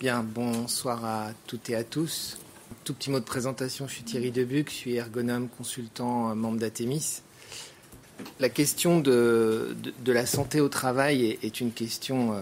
[0.00, 2.38] Bien, bonsoir à toutes et à tous.
[2.84, 7.20] Tout petit mot de présentation, je suis Thierry Debuc, je suis ergonome, consultant, membre d'Atémis.
[8.38, 9.76] La question de,
[10.06, 12.40] la santé au travail est, une question euh,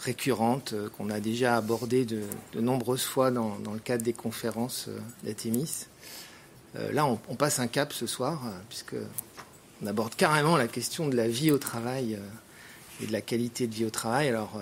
[0.00, 2.22] récurrente euh, qu'on a déjà abordée de,
[2.54, 5.86] nombreuses fois dans, le cadre des conférences euh, d'Atémis.
[6.76, 8.96] Euh, là, on, on, passe un cap ce soir, euh, puisque
[9.82, 13.66] on aborde carrément la question de la vie au travail euh, et de la qualité
[13.66, 14.28] de vie au travail.
[14.28, 14.60] Alors,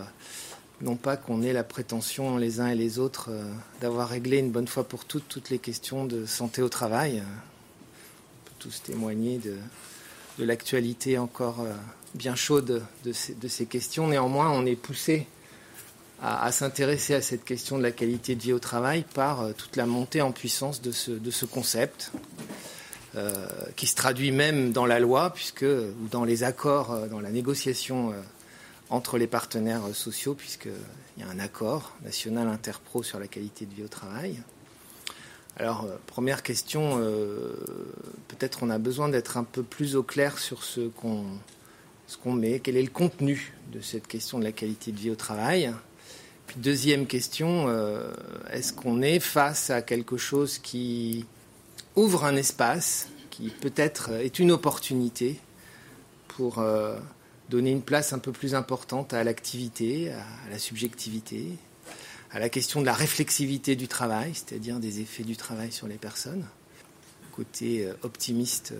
[0.80, 3.30] non pas qu'on ait la prétention les uns et les autres
[3.80, 7.23] d'avoir réglé une bonne fois pour toutes toutes les questions de santé au travail.
[7.23, 9.57] On peut tous témoigner de,
[10.39, 11.65] l'actualité encore
[12.15, 14.09] bien chaude de ces, questions.
[14.09, 15.27] Néanmoins, on est poussé
[16.23, 19.77] à, s'intéresser à cette question de la qualité de vie au travail par euh, toute
[19.77, 22.11] la montée en puissance de ce, de ce concept,
[23.17, 23.31] euh,
[23.77, 27.31] qui se traduit même dans la loi, puisque, ou dans les accords, euh, dans la
[27.31, 28.15] négociation euh,
[28.91, 30.73] entre les partenaires euh, sociaux, puisqu'il
[31.19, 34.43] y a un accord national interpro sur la qualité de vie au travail.
[35.59, 37.55] Alors, euh, première question, euh,
[38.28, 42.77] peut-être on a besoin d'être un peu plus au clair sur ce qu'on met, quel
[42.77, 45.73] est le contenu de cette question de la qualité de vie au travail?
[46.56, 48.12] Deuxième question, euh,
[48.50, 51.27] est-ce qu'on est face à quelque chose qui
[51.97, 55.39] ouvre un espace, qui peut-être est une opportunité
[56.28, 56.98] pour euh,
[57.48, 61.48] donner une place un peu plus importante à l'activité, à la subjectivité,
[62.30, 65.97] à la question de la réflexivité du travail, c'est-à-dire des effets du travail sur les
[65.97, 66.44] personnes,
[67.33, 68.75] côté euh, optimiste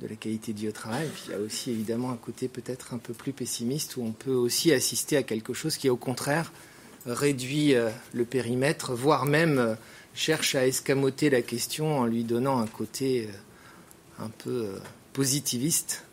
[0.00, 1.08] de la qualité de vie au travail.
[1.12, 4.12] Puis il y a aussi évidemment un côté peut-être un peu plus pessimiste où on
[4.12, 6.52] peut aussi assister à quelque chose qui au contraire
[7.06, 9.74] réduit euh, le périmètre, voire même euh,
[10.14, 14.70] cherche à escamoter la question en lui donnant un côté euh, un peu
[15.12, 16.04] positiviste.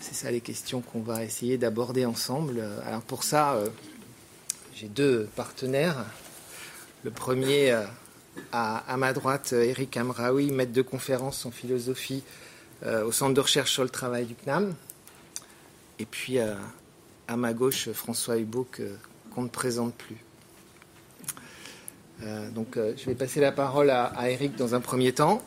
[0.00, 2.62] C'est ça les questions qu'on va essayer d'aborder ensemble.
[2.86, 3.58] Alors pour ça,
[4.74, 6.06] j'ai deux partenaires.
[7.04, 7.78] Le premier
[8.52, 12.22] à, ma droite, Eric Amraoui, maître de conférence en philosophie
[12.84, 14.74] euh, au centre de recherche sur le travail du CNAM.
[15.98, 16.54] Et puis euh,
[17.28, 18.68] à ma gauche, François Hubot,
[19.34, 20.16] qu'on ne présente plus.
[22.22, 25.42] Euh, donc euh, je vais passer la parole à Eric dans un premier temps.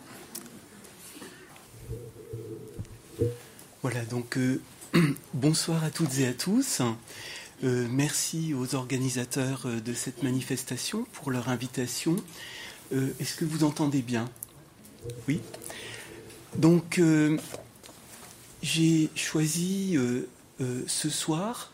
[3.81, 4.61] Voilà, donc euh,
[5.33, 6.81] bonsoir à toutes et à tous.
[7.63, 12.17] Euh, merci aux organisateurs euh, de cette manifestation pour leur invitation.
[12.91, 14.29] Est-ce que vous entendez bien?
[15.27, 15.39] Oui.
[16.57, 16.99] Donc,
[18.63, 19.95] j'ai choisi
[20.87, 21.71] ce soir,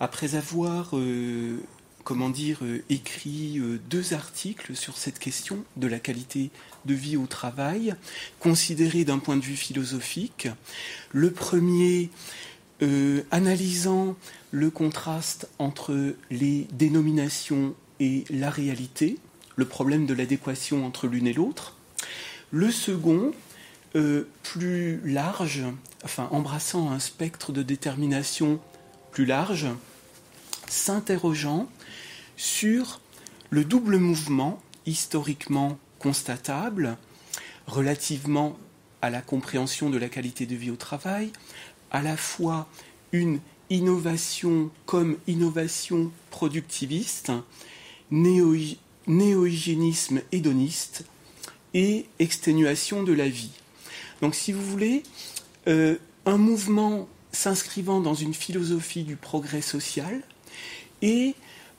[0.00, 0.96] après avoir,
[2.06, 6.50] comment dire, euh, écrit euh, deux articles sur cette question de la qualité
[6.84, 7.96] de vie au travail,
[8.38, 10.46] considérée d'un point de vue philosophique.
[11.10, 12.10] Le premier,
[12.80, 14.14] euh, analysant
[14.52, 19.18] le contraste entre les dénominations et la réalité,
[19.56, 21.76] le problème de l'adéquation entre l'une et l'autre.
[22.52, 23.32] Le second,
[24.42, 25.64] plus large,
[26.04, 28.60] enfin embrassant un spectre de détermination
[29.10, 29.66] plus large,
[30.68, 31.66] s'interrogeant
[32.36, 33.00] sur
[33.50, 36.96] le double mouvement historiquement constatable
[37.66, 38.56] relativement
[39.02, 41.32] à la compréhension de la qualité de vie au travail,
[41.90, 42.68] à la fois
[43.12, 47.32] une innovation comme innovation productiviste,
[48.10, 51.04] néo-hygiénisme hédoniste
[51.74, 53.50] et exténuation de la vie.
[54.22, 55.02] Donc si vous voulez,
[55.68, 60.22] euh, un mouvement s'inscrivant dans une philosophie du progrès social
[61.02, 61.34] et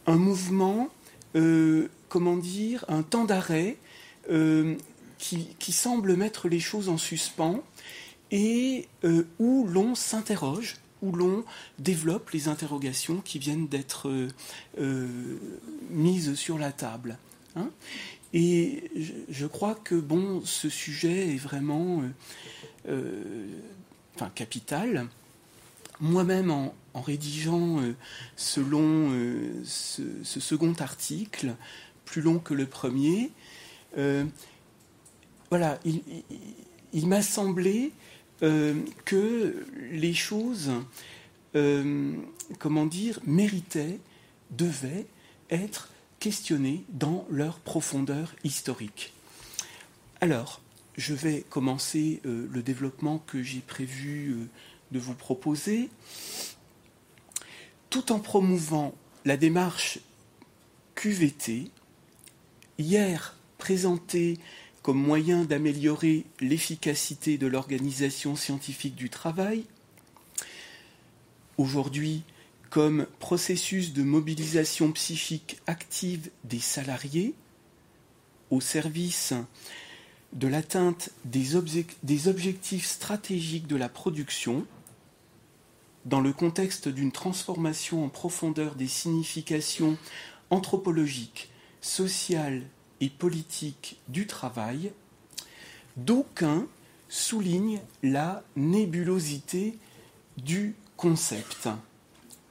[0.08, 0.90] un mouvement,
[1.36, 3.78] euh, comment dire, un temps d'arrêt
[4.32, 4.76] euh,
[5.18, 7.62] qui, qui, semble mettre les choses en suspens
[8.32, 11.44] et euh, où l'on s'interroge, où l'on
[11.78, 14.28] développe les interrogations qui viennent d'être
[15.92, 17.18] mises sur la table.
[17.56, 17.70] Hein
[18.34, 22.02] et je, je, crois que bon, ce sujet est vraiment
[24.16, 25.08] enfin, capital.
[26.00, 27.94] Moi-même, en, en, rédigeant euh,
[28.36, 30.02] selon euh, ce,
[30.40, 31.56] second article,
[32.06, 33.32] plus long que le premier,
[33.98, 34.26] euh,
[35.50, 37.92] voilà, il, m'a semblé
[38.40, 40.72] que les choses,
[41.54, 44.00] comment dire, méritaient,
[44.52, 45.08] devaient
[45.50, 45.90] être
[46.20, 49.14] questionnées dans leur profondeur historique.
[50.20, 50.62] Alors,
[50.98, 54.48] je vais commencer euh, le développement que j'ai prévu euh,
[54.92, 55.90] de vous proposer,
[57.90, 58.94] tout en promouvant
[59.26, 60.00] la démarche
[60.96, 61.72] QVT,
[62.78, 64.38] hier présentée
[64.82, 69.66] comme moyen d'améliorer l'efficacité de l'organisation scientifique du travail,
[71.58, 72.24] aujourd'hui
[72.70, 77.34] comme processus de mobilisation psychique active des salariés
[78.50, 79.34] au service
[80.34, 84.66] de l'atteinte des, objectifs stratégiques de la production
[86.08, 89.98] dans le contexte d'une transformation en profondeur des significations
[90.50, 91.50] anthropologiques,
[91.82, 92.64] sociales
[93.02, 94.94] et politiques du travail,
[95.98, 96.66] d'aucuns
[97.10, 99.78] soulignent la nébulosité
[100.38, 101.68] du concept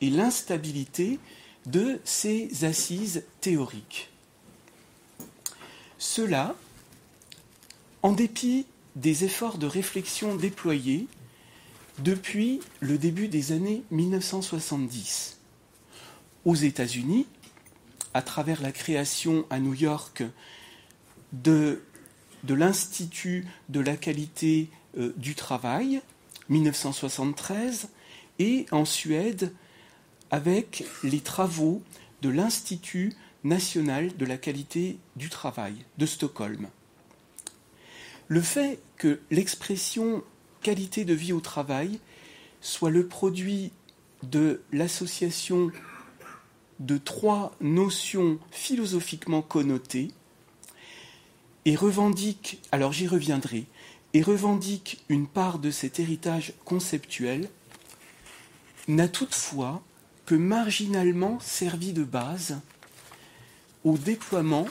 [0.03, 1.19] et l'instabilité
[1.64, 4.11] de ces assises théoriques.
[5.99, 6.55] Cela,
[8.03, 8.67] en dépit
[8.97, 11.08] des efforts de réflexion déployés
[11.98, 15.38] depuis le début des années 1970.
[16.44, 17.26] Aux États-Unis,
[18.14, 20.22] à travers la création à New York
[21.32, 21.82] de,
[22.44, 26.00] de l'Institut de la qualité euh, du travail,
[26.48, 27.88] 1973,
[28.38, 29.52] et en Suède,
[30.31, 31.82] avec les travaux
[32.22, 33.12] de l'Institut
[33.44, 36.69] national de la qualité du travail de Stockholm.
[38.28, 40.25] Le fait que l'expression
[40.67, 42.01] qualité de vie au travail
[42.61, 43.71] soit le produit
[44.25, 45.71] de l'association
[46.81, 50.11] de trois notions philosophiquement connotées
[51.67, 53.67] et revendique, alors j'y reviendrai,
[54.13, 57.49] et revendique une part de cet héritage conceptuel,
[58.89, 59.85] n'a toutefois
[60.25, 62.61] que marginalement servi de base
[63.85, 64.67] au déploiement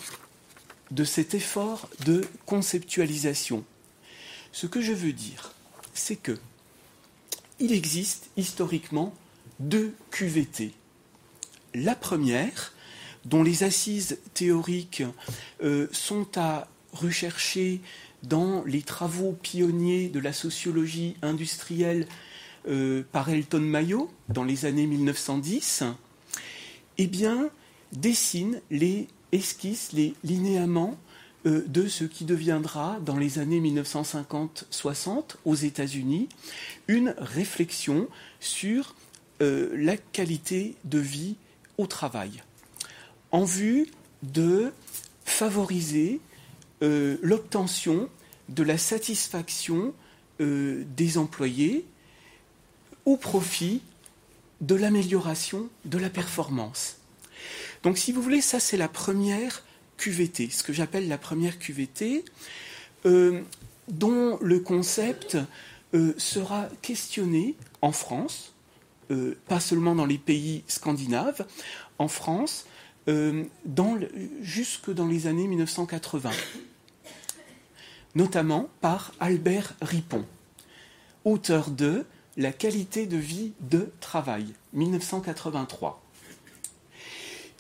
[0.92, 3.64] de cet effort de conceptualisation.
[4.52, 5.56] Ce que je veux dire,
[5.96, 6.38] c'est que
[7.60, 9.14] il existe historiquement
[9.60, 10.74] deux QVT.
[11.74, 12.74] La première,
[13.24, 15.04] dont les assises théoriques
[15.64, 17.82] euh, sont à rechercher
[18.24, 22.08] dans les travaux pionniers de la sociologie industrielle
[22.68, 25.84] euh, par Elton Mayo dans les années 1910,
[26.98, 27.10] eh
[27.94, 30.98] dessine les esquisses, les linéaments
[31.46, 36.28] euh, de ce qui deviendra, dans les années 1950-60, aux États-Unis,
[36.88, 38.08] une réflexion
[38.40, 38.96] sur
[39.42, 41.36] euh, la qualité de vie
[41.78, 42.44] au travail,
[43.32, 43.92] en vue
[44.24, 44.72] de
[45.24, 46.20] favoriser
[46.82, 48.10] euh, l'obtention
[48.50, 49.94] de la satisfaction
[50.38, 51.86] des employés
[53.06, 53.82] au profit
[54.60, 56.98] de l'amélioration de la performance.
[57.84, 59.65] Donc si vous voulez, ça c'est la première
[59.98, 62.26] QVT, ce que j'appelle la première QVT,
[63.06, 63.42] euh,
[63.88, 65.38] dont le concept
[65.94, 68.54] euh, sera questionné en France,
[69.12, 71.46] euh, pas seulement dans les pays scandinaves,
[72.00, 72.66] en France,
[74.42, 76.32] jusque dans les années 1980,
[78.16, 80.26] notamment par Albert Ripon,
[81.24, 82.04] auteur de
[82.36, 86.04] La qualité de vie de travail, 1983.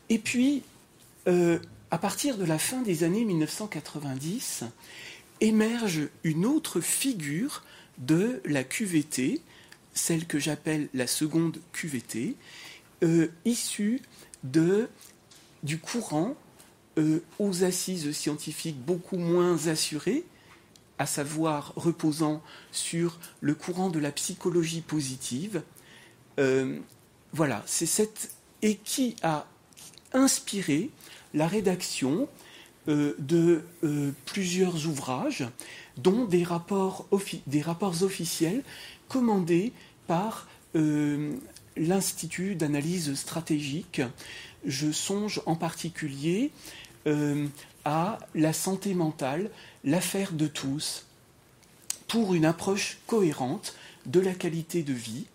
[0.09, 0.63] Et puis,
[1.95, 4.65] à partir de la fin des années 1990,
[5.39, 7.63] émerge une autre figure
[7.99, 9.39] de la QVT,
[9.93, 12.35] celle que j'appelle la seconde QVT,
[13.03, 14.01] euh, issue
[14.43, 14.89] de,
[15.63, 16.35] du courant
[16.97, 20.25] euh, aux assises scientifiques beaucoup moins assurées,
[20.99, 22.43] à savoir reposant
[22.73, 25.63] sur le courant de la psychologie positive.
[26.39, 26.77] Euh,
[27.31, 29.47] voilà, c'est cette et qui a
[30.11, 30.91] inspiré
[31.35, 32.27] la rédaction
[32.87, 35.45] euh, de euh, plusieurs ouvrages,
[35.97, 38.63] dont des rapports, officiels
[39.07, 39.71] commandés
[40.07, 41.35] par euh,
[41.77, 44.01] l'Institut d'analyse stratégique.
[44.65, 46.51] Je songe en particulier
[47.85, 49.51] à la santé mentale,
[49.83, 51.05] l'affaire de tous,
[52.07, 53.75] pour une approche cohérente
[54.07, 55.25] de la qualité de vie,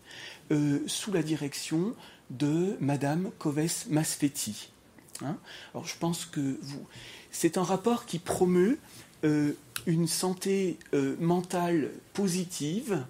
[0.88, 1.94] sous la direction
[2.30, 4.70] de Madame Coves Masfetti.
[5.24, 5.36] Hein.
[5.74, 6.86] Alors je pense que vous,
[7.30, 8.78] c'est un rapport qui promeut
[9.24, 9.52] euh,
[9.86, 13.04] une santé euh, mentale positive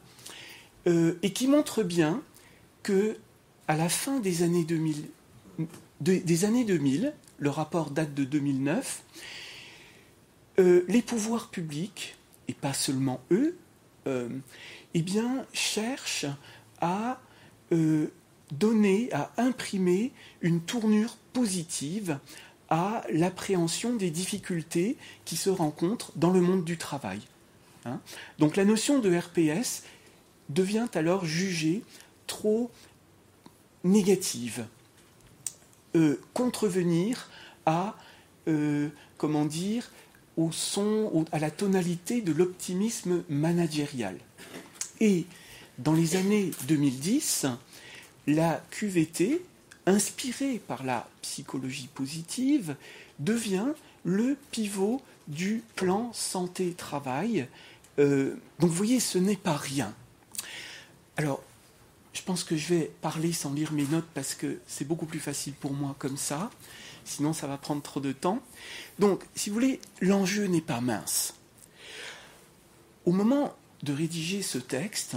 [0.86, 2.22] euh, et qui montre bien
[2.82, 3.16] que
[3.68, 5.04] à la fin des années 2000,
[6.00, 9.02] des années 2000, le rapport date de 2009,
[10.58, 12.16] les pouvoirs publics
[12.48, 13.56] et pas seulement eux,
[14.06, 16.26] eh bien cherchent
[16.80, 17.20] à
[18.50, 22.18] donner, à imprimer une tournure positive
[22.68, 27.20] à l'appréhension des difficultés qui se rencontrent dans le monde du travail.
[27.84, 28.00] Hein.
[28.38, 29.82] Donc la notion de RPS
[30.49, 31.82] devient alors jugée
[32.26, 32.70] trop
[33.82, 34.66] négative,
[35.96, 37.28] euh, contrevenir
[37.66, 37.96] à,
[38.46, 39.90] euh, comment dire,
[40.37, 44.16] au son, à la tonalité de l'optimisme managérial.
[45.00, 45.26] Et
[45.78, 47.46] dans les années 2010,
[48.26, 49.42] la QVT,
[49.87, 52.76] inspirée par la psychologie positive,
[53.18, 53.68] devient
[54.04, 57.49] le pivot du plan santé-travail.
[57.99, 59.94] Euh, donc vous voyez, ce n'est pas rien.
[61.16, 61.42] Alors,
[62.12, 65.20] je pense que je vais parler sans lire mes notes parce que c'est beaucoup plus
[65.20, 66.50] facile pour moi comme ça.
[67.04, 68.40] Sinon, ça va prendre trop de temps.
[68.99, 71.34] Donc, si vous voulez, l'enjeu n'est pas mince.
[73.06, 75.16] Au moment de rédiger ce texte,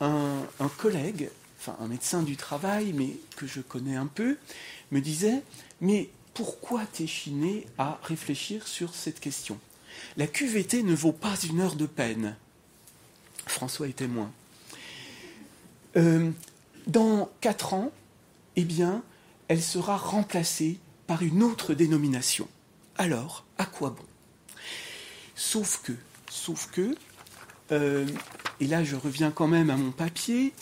[0.00, 1.30] un, collègue,
[1.68, 4.36] un médecin du travail, mais que je connais un peu,
[4.90, 5.42] me disait
[5.80, 9.58] Mais pourquoi t'échiner à réfléchir sur cette question?
[10.16, 12.36] La QVT ne vaut pas une heure de peine.
[13.46, 14.30] François est témoin.
[15.96, 16.30] Euh,
[16.86, 17.92] dans quatre ans,
[18.56, 19.02] eh bien,
[19.48, 22.48] elle sera remplacée par une autre dénomination.
[22.96, 24.04] Alors, à quoi bon?
[25.34, 25.92] Sauf que,
[26.30, 26.94] sauf que,
[27.72, 28.06] euh,
[28.60, 30.52] et là je reviens quand même à mon papier,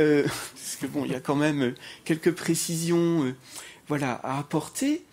[0.00, 0.22] euh,
[0.54, 3.34] parce que bon, il y a quand même quelques précisions,
[3.88, 5.04] voilà, à apporter.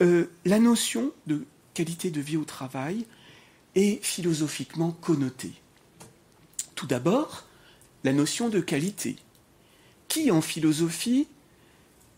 [0.00, 3.06] la notion de qualité de vie au travail
[3.74, 5.54] est philosophiquement connotée.
[6.74, 7.44] Tout d'abord,
[8.04, 9.16] la notion de qualité,
[10.08, 11.28] qui en philosophie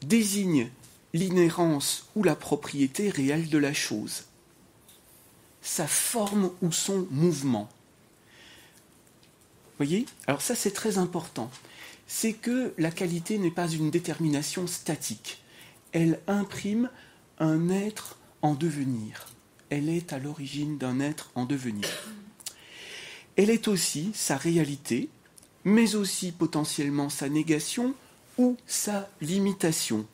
[0.02, 0.70] désigne
[1.12, 4.24] l'inhérence ou la propriété réelle de la chose,
[5.62, 7.68] sa forme ou son mouvement.
[9.78, 10.06] Voyez?
[10.26, 11.50] Alors ça c'est très important.
[12.06, 15.42] C'est que la qualité n'est pas une détermination statique.
[15.92, 16.90] Elle imprime
[17.38, 19.26] un être en devenir.
[19.70, 21.88] Elle est à l'origine d'un être en devenir.
[23.36, 25.08] Elle est aussi sa réalité,
[25.64, 27.94] mais aussi potentiellement sa négation
[28.38, 30.06] ou sa limitation.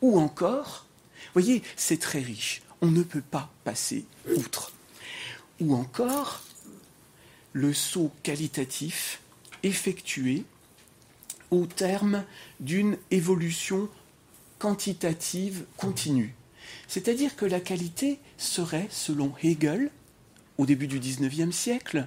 [0.00, 0.86] Ou encore,
[1.34, 4.06] voyez, c'est très riche, on ne peut pas passer
[4.36, 4.72] outre.
[5.60, 6.42] Ou encore,
[7.52, 9.20] le saut qualitatif
[9.62, 10.44] effectué
[11.50, 12.24] au terme
[12.60, 13.88] d'une évolution
[14.58, 16.34] quantitative continue.
[16.86, 19.90] C'est-à-dire que la qualité serait, selon Hegel,
[20.58, 22.06] au début du XIXe siècle,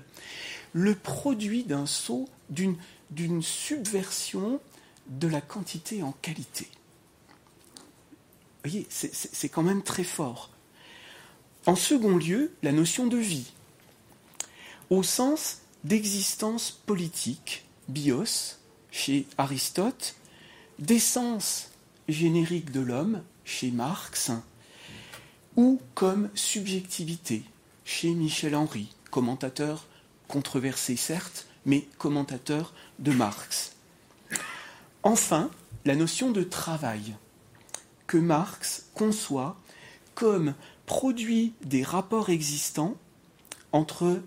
[0.74, 4.60] le produit d'un saut, d'une subversion
[5.08, 6.68] de la quantité en qualité.
[8.64, 10.52] Vous voyez, c'est quand même très fort.
[11.66, 13.52] En second lieu, la notion de vie,
[14.90, 18.60] au sens d'existence politique, bios,
[18.92, 20.16] chez Aristote,
[20.80, 21.70] d'essence
[22.08, 24.32] générique de l'homme, chez Marx,
[25.56, 27.44] ou comme subjectivité,
[27.86, 29.88] chez Michel Henry, commentateur
[30.28, 33.74] controversé certes, mais commentateur de Marx.
[35.04, 35.50] Enfin,
[35.86, 37.16] la notion de travail,
[38.08, 39.58] que Marx conçoit
[40.16, 40.54] comme
[40.86, 42.96] produit des rapports existants
[43.72, 44.22] entre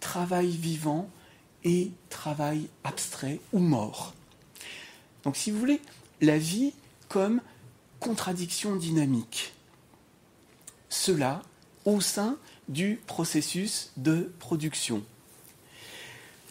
[0.00, 1.08] travail vivant
[1.64, 4.14] et travail abstrait ou mort.
[5.24, 5.80] Donc si vous voulez,
[6.20, 6.72] la vie
[7.08, 7.40] comme
[7.98, 9.52] contradiction dynamique.
[10.88, 11.42] Cela
[11.84, 12.36] au sein
[12.68, 15.02] du processus de production.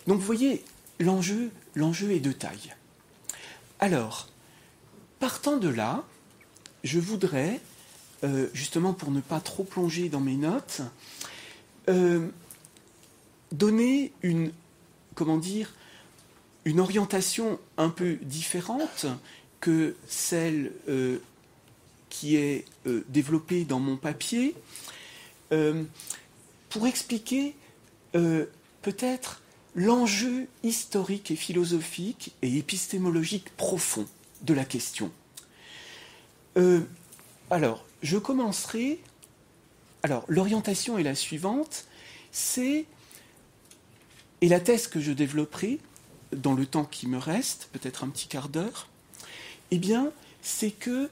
[0.07, 0.63] Donc vous voyez,
[0.99, 2.75] l'enjeu, l'enjeu est de taille.
[3.79, 4.27] Alors,
[5.19, 6.03] partant de là,
[6.83, 7.59] je voudrais,
[8.23, 10.81] euh, justement pour ne pas trop plonger dans mes notes,
[11.89, 12.29] euh,
[13.51, 14.51] donner une,
[15.15, 15.73] comment dire,
[16.65, 19.05] une orientation un peu différente
[19.59, 21.19] que celle euh,
[22.09, 22.65] qui est
[23.09, 24.55] développée dans mon papier,
[25.51, 25.83] euh,
[26.69, 27.55] pour expliquer
[28.15, 28.45] euh,
[28.83, 29.41] peut-être
[29.75, 34.05] l'enjeu historique et philosophique et épistémologique profond
[34.43, 35.11] de la question.
[36.57, 36.81] Euh,
[37.49, 38.99] alors, je commencerai.
[40.03, 41.85] Alors, l'orientation est la suivante
[42.31, 42.85] c'est.
[44.41, 45.79] Et la thèse que je développerai
[46.31, 48.87] dans le temps qui me reste, peut-être un petit quart d'heure,
[49.71, 49.79] eh
[50.41, 51.09] c'est que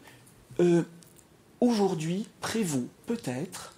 [1.59, 3.73] aujourd'hui prévaut peut-être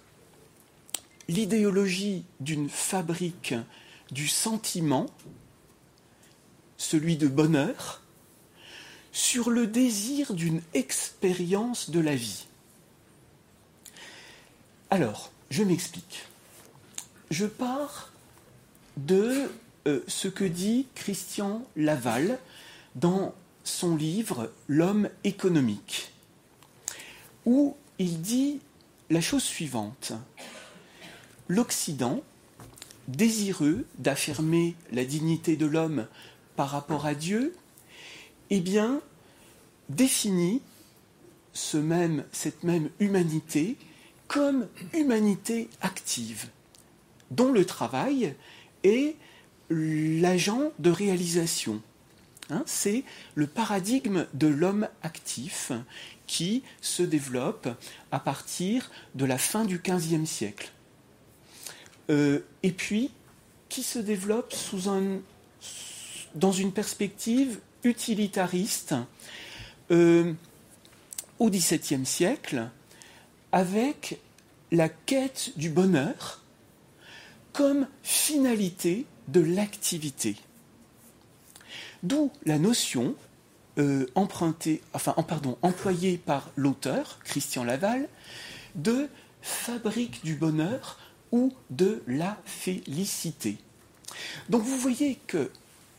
[1.28, 3.54] l'idéologie d'une fabrique
[4.10, 5.06] du sentiment,
[6.76, 8.02] celui de bonheur,
[9.12, 12.46] sur le désir d'une expérience de la vie.
[14.90, 16.26] Alors, je m'explique.
[17.30, 18.09] Je pars
[18.96, 19.50] de
[19.86, 22.38] euh, ce que dit Christian Laval
[22.94, 26.12] dans son livre L'homme économique,
[27.46, 28.60] où il dit
[29.10, 30.12] la chose suivante.
[31.48, 32.22] l'Occident,
[33.08, 36.06] désireux d'affirmer la dignité de l'homme
[36.54, 37.56] par rapport à Dieu,
[38.50, 39.00] eh bien,
[39.88, 40.62] définit
[41.52, 43.76] cette même humanité
[44.28, 46.48] comme humanité active,
[47.32, 48.34] dont le travail
[48.84, 49.16] est
[49.70, 51.80] l'agent de réalisation.
[52.50, 53.04] Hein, c'est
[53.36, 55.70] le paradigme de l'homme actif
[56.26, 57.68] qui se développe
[58.10, 60.72] à partir de la fin du XVe siècle.
[62.10, 63.12] Euh, et puis,
[63.68, 64.54] qui se développe
[66.34, 68.94] dans une perspective utilitariste
[69.92, 70.32] euh,
[71.38, 72.68] au XVIIe siècle,
[73.52, 74.18] avec
[74.72, 76.39] la quête du bonheur
[77.52, 80.36] comme finalité de l'activité.
[82.02, 83.14] D'où la notion
[83.78, 88.08] euh, empruntée, enfin, pardon, employée par l'auteur, Christian Laval,
[88.74, 89.08] de
[89.42, 90.98] fabrique du bonheur
[91.32, 93.58] ou de la félicité.
[94.48, 95.50] Donc vous voyez que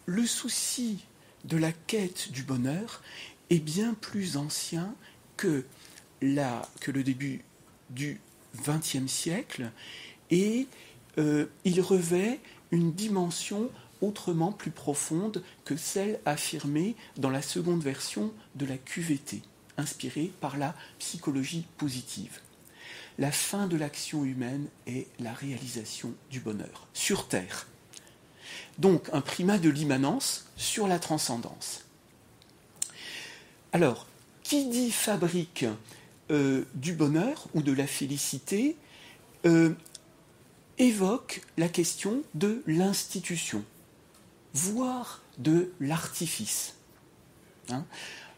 [0.06, 1.06] le souci
[1.46, 3.02] de la quête du bonheur
[3.50, 4.94] est bien plus ancien
[5.38, 5.66] que,
[6.22, 7.42] la, que le début
[7.90, 8.20] du
[8.58, 9.72] XXe siècle
[10.30, 10.68] et
[11.18, 12.40] euh, il revêt
[12.72, 13.70] une dimension
[14.02, 19.42] autrement plus profonde que celle affirmée dans la seconde version de la QVT,
[19.78, 22.40] inspirée par la psychologie positive.
[23.20, 27.68] La fin de l'action humaine est la réalisation du bonheur, sur Terre.
[28.80, 31.86] Donc un primat de l'immanence sur la transcendance.
[33.74, 34.08] Alors,
[34.44, 35.66] qui dit fabrique
[36.32, 38.76] euh, du bonheur ou de la félicité
[39.46, 39.74] euh,
[40.82, 43.64] évoque la question de l'institution,
[44.56, 46.74] voire de l'artifice.
[47.70, 47.86] Hein.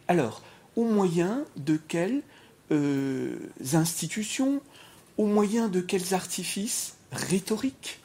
[0.09, 0.41] Alors,
[0.75, 2.21] au moyen de quelles
[2.71, 3.37] euh,
[3.73, 4.61] institutions,
[5.17, 8.01] au moyen de quels artifices rhétoriques,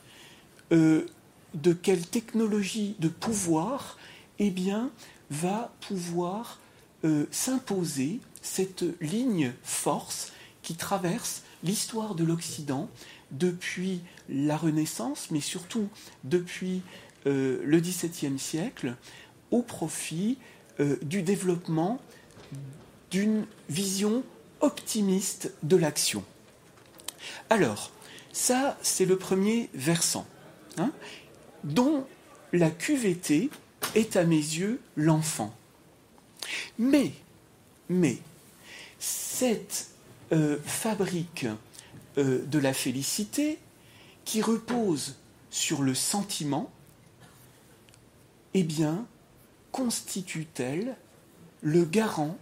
[0.71, 1.07] euh,
[1.55, 3.99] de quelle technologie de pouvoir,
[4.39, 4.93] eh bien,
[5.31, 6.61] va pouvoir
[7.05, 12.89] euh, s'imposer cette ligne force qui traverse l'histoire de l'Occident
[13.31, 15.89] depuis la Renaissance, mais surtout
[16.25, 16.83] depuis
[17.27, 18.95] euh, le XVIIe siècle,
[19.51, 20.39] au profit
[20.81, 22.01] euh, du développement
[23.11, 24.23] d'une vision
[24.61, 26.25] optimiste de l'action.
[27.51, 27.91] Alors,
[28.33, 30.27] ça, c'est le premier versant,
[30.77, 30.93] hein,
[31.65, 32.07] dont
[32.53, 33.51] la QVT
[33.95, 35.55] est à mes yeux l'enfant.
[36.79, 37.13] Mais,
[37.89, 38.19] mais,
[38.99, 39.91] cette
[40.33, 41.47] euh, fabrique
[42.19, 43.59] euh, de la félicité
[44.25, 45.17] qui repose
[45.51, 46.71] sur le sentiment,
[48.55, 49.07] eh bien,
[49.73, 50.97] constitue-t-elle
[51.63, 52.37] le garant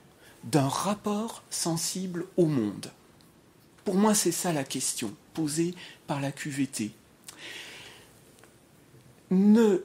[0.45, 2.91] d'un rapport sensible au monde?
[3.85, 5.75] Pour moi, c'est ça la question posée
[6.07, 6.93] par la QVT.
[9.31, 9.85] Ne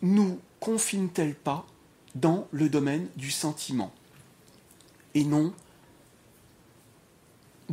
[0.00, 1.66] nous confine-t-elle pas
[2.14, 3.92] dans le domaine du sentiment?
[5.14, 5.52] Et non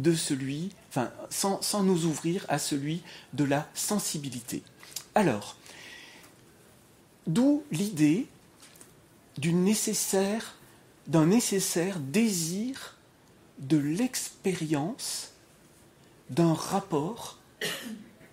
[0.01, 0.71] de celui,
[1.29, 3.01] sans, nous ouvrir à celui
[3.33, 4.63] de la sensibilité.
[5.15, 5.55] Alors,
[7.27, 8.27] d'où l'idée
[9.47, 10.55] nécessaire,
[11.07, 12.97] d'un nécessaire désir
[13.59, 15.31] de l'expérience
[16.29, 17.39] d'un rapport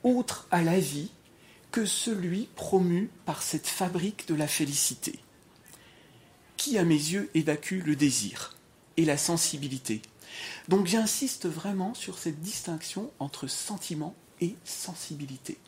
[0.02, 1.10] autre à la vie
[1.72, 5.18] que celui promu par cette fabrique de la félicité,
[6.56, 8.56] qui à mes yeux évacue le désir
[8.96, 10.02] et la sensibilité,
[10.68, 15.58] donc j'insiste vraiment sur cette distinction entre sentiment et sensibilité.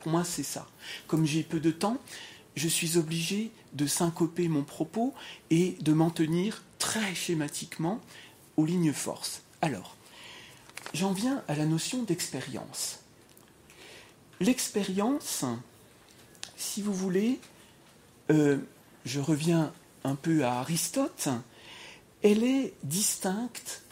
[0.00, 0.66] Pour moi, c'est ça.
[1.06, 1.98] Comme j'ai peu de temps,
[2.54, 5.14] je suis obligé de syncoper mon propos
[5.50, 8.00] et de m'en tenir très schématiquement
[8.56, 9.42] aux lignes forces.
[9.62, 9.96] Alors,
[10.94, 13.00] j'en viens à la notion d'expérience.
[14.40, 15.44] L'expérience,
[16.56, 17.40] si vous voulez,
[18.30, 18.58] euh,
[19.04, 19.72] je reviens
[20.04, 21.28] un peu à Aristote,
[22.22, 23.82] elle est distincte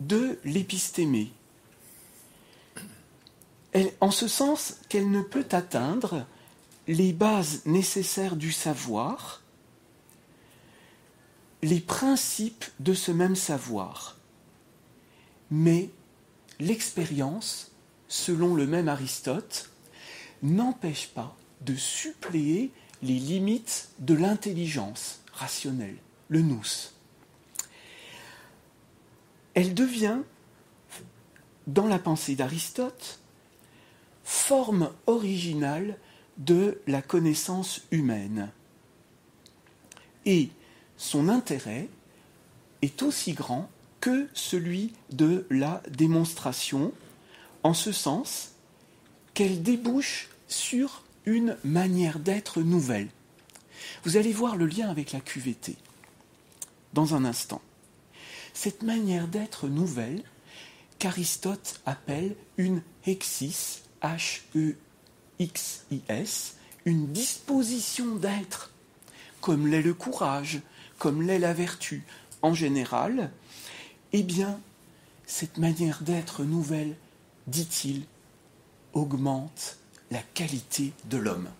[0.00, 1.32] de l'épistémée.
[4.00, 6.26] en ce sens qu'elle ne peut atteindre
[6.88, 9.42] les bases nécessaires du savoir,
[11.62, 14.16] les principes de ce même savoir.
[15.50, 15.90] Mais
[16.58, 17.72] l'expérience,
[18.08, 19.70] selon le même Aristote,
[20.42, 26.64] n'empêche pas de suppléer les limites de l'intelligence rationnelle, le nous
[29.56, 30.18] elle devient,
[31.66, 33.20] dans la pensée d'Aristote,
[34.22, 35.98] forme originale
[36.36, 38.50] de la connaissance humaine.
[40.26, 40.50] Et
[40.98, 41.88] son intérêt
[42.82, 46.92] est aussi grand que celui de la démonstration,
[47.62, 48.52] en ce sens
[49.32, 53.08] qu'elle débouche sur une manière d'être nouvelle.
[54.04, 55.76] Vous allez voir le lien avec la QVT
[56.92, 57.62] dans un instant
[58.56, 60.22] cette manière d'être nouvelle
[60.98, 64.76] qu'Aristote appelle une hexis, H-E-X-I-S,
[66.86, 68.72] une disposition d'être
[69.42, 70.62] comme l'est le courage,
[70.98, 72.06] comme l'est la vertu
[72.40, 73.30] en général,
[74.14, 74.58] eh bien,
[75.26, 76.96] cette manière d'être nouvelle,
[77.46, 78.06] dit-il,
[78.94, 79.76] augmente
[80.10, 81.50] la qualité de l'homme.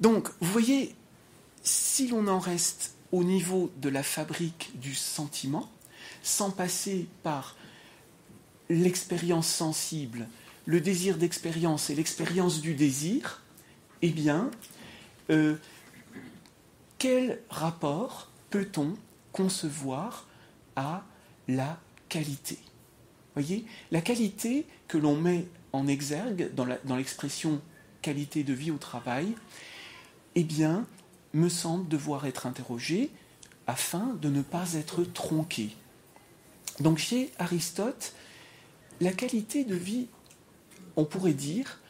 [0.00, 0.94] Donc, vous voyez,
[1.62, 5.70] si l'on en reste au niveau de la fabrique du sentiment,
[6.22, 7.56] sans passer par
[8.68, 10.28] l'expérience sensible,
[10.64, 13.42] le désir d'expérience et l'expérience du désir,
[14.02, 14.50] eh bien,
[15.30, 15.56] euh,
[16.98, 18.96] quel rapport peut-on
[19.32, 20.26] concevoir
[20.74, 21.04] à
[21.46, 22.58] la qualité?
[23.34, 27.60] Voyez, la qualité que l'on met en exergue dans l'expression
[28.02, 29.34] qualité de vie au travail,
[30.36, 30.86] eh bien,
[31.36, 33.10] me semble devoir être interrogée
[33.66, 35.70] afin de ne pas être tronqué.
[36.80, 38.14] Donc chez Aristote,
[39.00, 40.06] la qualité de vie,
[40.96, 41.80] on pourrait dire,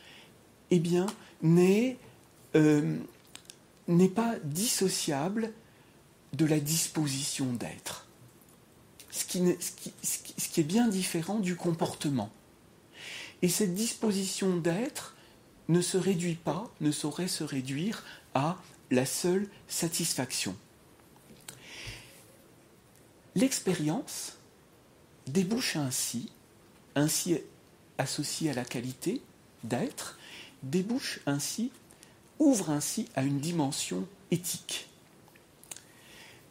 [0.70, 1.06] eh bien,
[1.42, 1.96] n'est
[2.56, 2.98] euh,
[4.14, 5.52] pas dissociable
[6.32, 8.08] de la disposition d'être.
[9.10, 12.30] Ce qui est bien différent du comportement.
[13.42, 15.14] Et cette disposition d'être
[15.68, 18.04] ne se réduit pas, ne saurait se réduire
[18.34, 18.58] à
[18.90, 20.56] la seule satisfaction.
[23.34, 24.38] L'expérience
[25.26, 26.30] débouche ainsi,
[26.94, 27.38] ainsi
[27.98, 29.20] associée à la qualité
[29.64, 30.18] d'être,
[30.62, 31.70] débouche ainsi,
[32.38, 34.88] ouvre ainsi à une dimension éthique.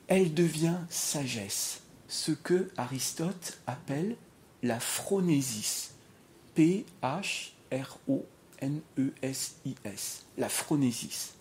[0.07, 4.15] Elle devient sagesse, ce que Aristote appelle
[4.61, 5.91] la phronésis.
[6.53, 7.55] P-H-R-O-N-E-S-I-S.
[10.37, 11.33] La phronésis.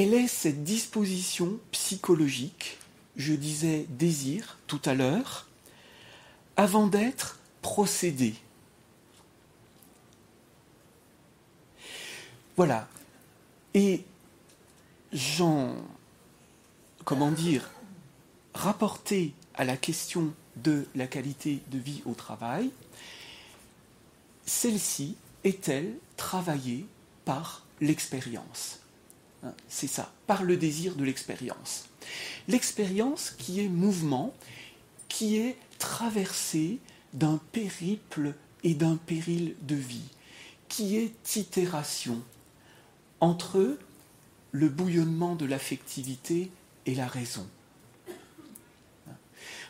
[0.00, 2.78] Elle est cette disposition psychologique,
[3.16, 5.48] je disais désir tout à l'heure,
[6.56, 8.36] avant d'être procédé.
[12.56, 12.88] Voilà.
[13.74, 14.04] Et
[15.12, 15.74] j'en,
[17.04, 17.68] comment dire,
[18.54, 22.70] rapporté à la question de la qualité de vie au travail,
[24.46, 26.86] celle-ci est-elle travaillée
[27.24, 28.78] par l'expérience?
[29.68, 31.86] C'est ça, par le désir de l'expérience.
[32.48, 34.34] L'expérience qui est mouvement,
[35.08, 36.78] qui est traversée
[37.12, 40.08] d'un périple et d'un péril de vie,
[40.68, 42.22] qui est itération
[43.20, 43.78] entre
[44.52, 46.50] le bouillonnement de l'affectivité
[46.86, 47.46] et la raison.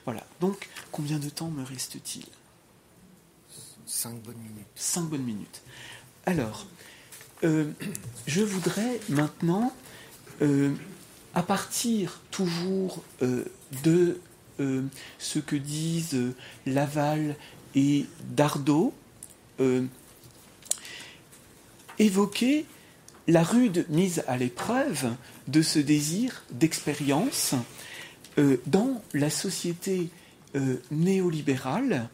[0.05, 2.25] Voilà, donc combien de temps me reste-t-il?
[3.87, 4.67] Cinq bonnes minutes.
[4.75, 5.63] Cinq bonnes minutes.
[6.27, 6.67] Alors,
[7.45, 7.71] euh,
[8.27, 9.73] je voudrais maintenant,
[10.43, 10.75] euh,
[11.35, 13.45] à partir toujours euh,
[13.85, 14.21] de
[15.21, 16.35] ce que disent
[16.67, 17.37] Laval
[17.77, 18.93] et Dardot,
[22.01, 22.67] évoquer
[23.29, 25.15] la rude mise à l'épreuve
[25.47, 27.55] de ce désir d'expérience
[28.67, 30.09] dans la société
[30.91, 32.09] néolibérale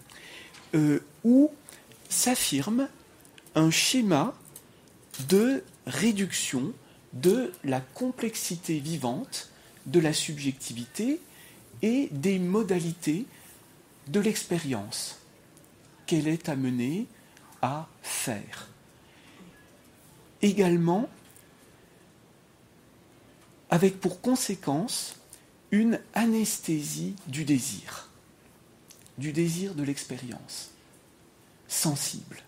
[1.24, 1.50] où
[2.10, 2.88] s'affirme
[3.54, 4.34] un schéma
[5.28, 6.72] de réduction
[7.12, 9.50] de la complexité vivante
[9.86, 11.20] de la subjectivité
[11.82, 13.26] et des modalités
[14.08, 15.18] de l'expérience
[16.06, 17.06] qu'elle est amenée
[17.62, 18.68] à faire.
[20.42, 21.08] Également,
[23.70, 25.16] avec pour conséquence
[25.70, 28.10] une anesthésie du désir,
[29.18, 30.70] du désir de l'expérience,
[31.66, 32.43] sensible.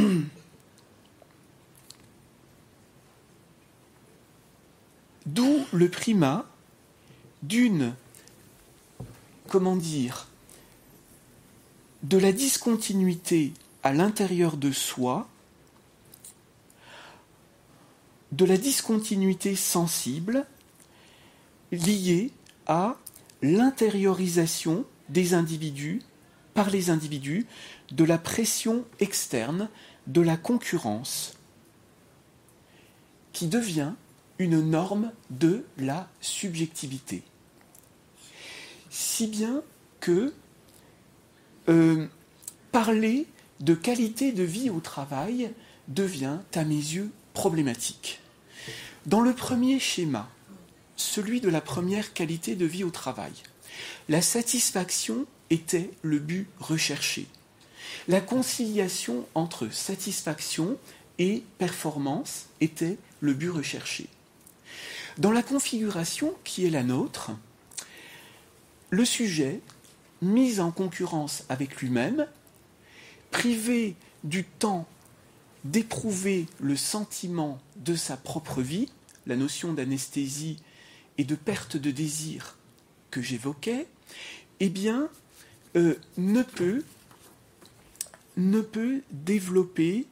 [5.26, 6.46] D'où le primat
[7.42, 7.94] d'une,
[9.48, 10.28] comment dire,
[12.02, 15.28] de la discontinuité à l'intérieur de soi,
[18.32, 20.46] de la discontinuité sensible
[21.72, 22.30] liée
[22.66, 22.96] à
[23.42, 26.00] l'intériorisation des individus,
[26.54, 27.46] par les individus,
[27.90, 29.68] de la pression externe
[30.06, 31.34] de la concurrence
[33.32, 33.92] qui devient
[34.38, 37.22] une norme de la subjectivité.
[38.90, 39.62] Si bien
[40.00, 40.32] que
[41.68, 42.06] euh,
[42.72, 43.26] parler
[43.60, 45.52] de qualité de vie au travail
[45.88, 48.20] devient, à mes yeux, problématique.
[49.06, 50.28] Dans le premier schéma,
[50.96, 53.32] celui de la première qualité de vie au travail,
[54.08, 57.26] la satisfaction était le but recherché.
[58.08, 60.78] La conciliation entre satisfaction
[61.18, 64.08] et performance était le but recherché.
[65.18, 67.32] Dans la configuration qui est la nôtre,
[68.90, 69.60] le sujet,
[70.22, 72.26] mis en concurrence avec lui-même,
[73.30, 74.86] privé du temps
[75.64, 78.88] d'éprouver le sentiment de sa propre vie,
[79.26, 80.56] la notion d'anesthésie
[81.18, 82.56] et de perte de désir
[83.10, 83.86] que j'évoquais,
[84.60, 85.08] eh bien,
[85.76, 86.82] euh, ne peut
[88.36, 90.06] ne peut développer,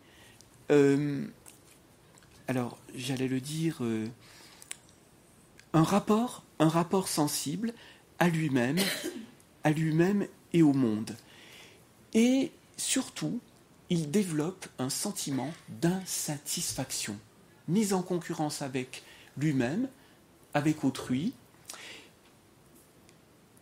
[0.70, 1.26] euh,
[2.46, 4.06] alors j'allais le dire, euh,
[5.72, 7.72] un rapport, un rapport sensible
[8.18, 8.78] à lui-même,
[9.64, 11.16] à lui-même et au monde.
[12.14, 13.40] Et surtout,
[13.90, 17.16] il développe un sentiment d'insatisfaction,
[17.68, 19.02] mise en concurrence avec
[19.36, 19.88] lui-même,
[20.54, 21.32] avec autrui,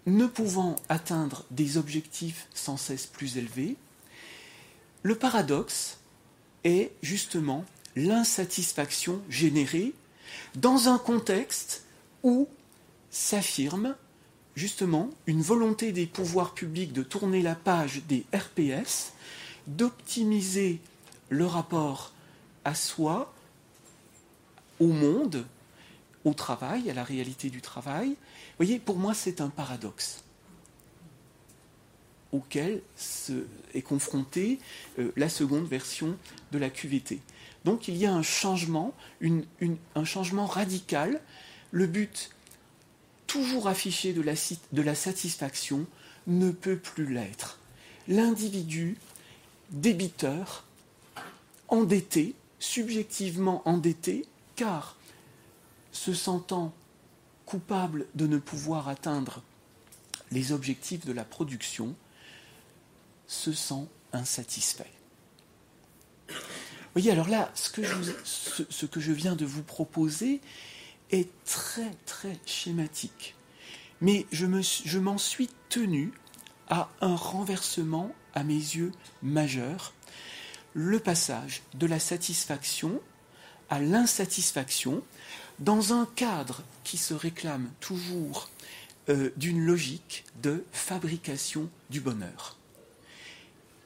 [0.06, 3.76] ne pouvant atteindre des objectifs sans cesse plus élevés.
[5.02, 5.98] Le paradoxe
[6.64, 9.92] est justement l'insatisfaction générée
[10.54, 11.84] dans un contexte
[12.22, 12.48] où
[13.10, 13.94] s'affirme
[14.54, 19.12] justement une volonté des pouvoirs publics de tourner la page des RPS,
[19.66, 20.80] d'optimiser
[21.28, 22.12] le rapport
[22.64, 23.32] à soi,
[24.80, 25.46] au monde,
[26.24, 28.08] au travail, à la réalité du travail.
[28.08, 28.16] Vous
[28.58, 30.24] voyez, pour moi, c'est un paradoxe
[32.32, 32.82] auquel
[33.74, 34.58] est confrontée
[34.98, 36.16] euh, la seconde version
[36.52, 37.20] de la QVT.
[37.64, 38.94] Donc il y a un changement,
[39.94, 41.20] un changement radical.
[41.72, 42.30] Le but,
[43.26, 45.86] toujours affiché de la satisfaction,
[46.26, 47.58] ne peut plus l'être.
[48.08, 48.98] L'individu,
[49.70, 50.64] débiteur,
[51.68, 54.96] endetté, subjectivement endetté, car
[55.92, 56.72] se sentant
[57.44, 59.42] coupable de ne pouvoir atteindre
[60.30, 61.94] les objectifs de la production,
[63.26, 64.90] se sent insatisfait.
[66.94, 67.82] Voyez, alors là, ce que,
[69.00, 70.40] je, viens de vous proposer
[71.10, 73.34] est très, très schématique.
[74.00, 76.12] Mais je m'en suis tenu
[76.68, 79.92] à un renversement, à mes yeux, majeur,
[80.74, 83.00] le passage de la satisfaction
[83.70, 85.02] à l'insatisfaction
[85.58, 88.48] dans un cadre qui se réclame toujours
[89.08, 92.56] euh, d'une logique de fabrication du bonheur.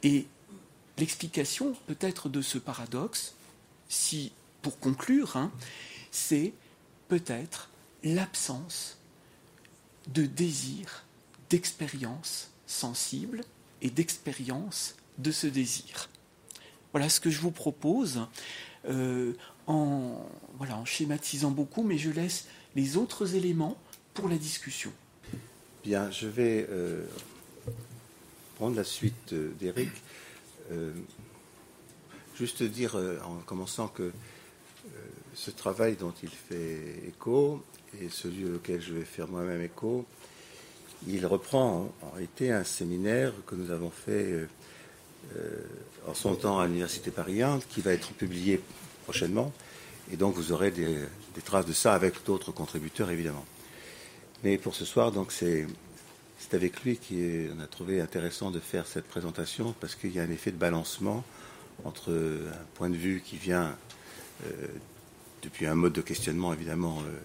[0.02, 0.26] Et
[0.98, 3.34] l'explication peut-être de ce paradoxe,
[3.88, 4.32] si
[4.62, 5.50] pour conclure, hein,
[6.10, 6.52] c'est
[7.08, 7.70] peut-être
[8.04, 8.98] l'absence
[10.08, 11.04] de désir,
[11.50, 13.42] d'expérience sensible
[13.82, 16.08] et d'expérience de ce désir.
[16.92, 18.26] Voilà ce que je vous propose
[18.88, 19.34] euh,
[19.66, 23.76] en, voilà, en schématisant beaucoup, mais je laisse les autres éléments
[24.14, 24.92] pour la discussion.
[25.84, 27.04] Bien, je vais euh,
[28.60, 29.88] prendre la suite d'Eric.
[30.70, 30.92] Euh,
[32.36, 32.94] juste dire
[33.24, 34.12] en commençant que
[35.34, 37.62] ce travail dont il fait écho
[38.02, 40.04] et celui auquel je vais faire moi-même écho,
[41.06, 44.46] il reprend en réalité un séminaire que nous avons fait
[46.06, 48.60] en son temps à l'Université Paris 1, qui va être publié
[49.04, 49.52] prochainement.
[50.12, 50.98] Et donc vous aurez des,
[51.46, 53.44] traces de ça avec d'autres contributeurs, évidemment.
[54.44, 55.66] Mais pour ce soir, donc c'est
[56.52, 60.30] avec lui qu'on a trouvé intéressant de faire cette présentation parce qu'il y a un
[60.30, 61.22] effet de balancement
[61.84, 63.76] entre un point de vue qui vient
[64.46, 64.66] euh,
[65.42, 67.18] depuis un mode de questionnement évidemment euh,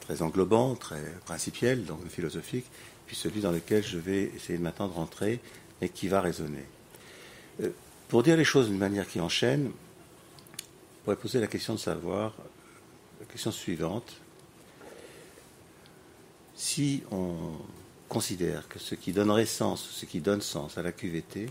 [0.00, 2.66] très englobant, très principiel, donc philosophique,
[3.06, 5.40] puis celui dans lequel je vais essayer maintenant de rentrer
[5.80, 6.64] et qui va résonner.
[7.62, 7.70] Euh,
[8.08, 12.34] pour dire les choses d'une manière qui enchaîne, on pourrait poser la question de savoir,
[13.20, 14.16] la question suivante,
[16.54, 17.34] si on
[18.08, 21.50] considère que ce qui donnerait sens, ce qui donne sens à la QVT,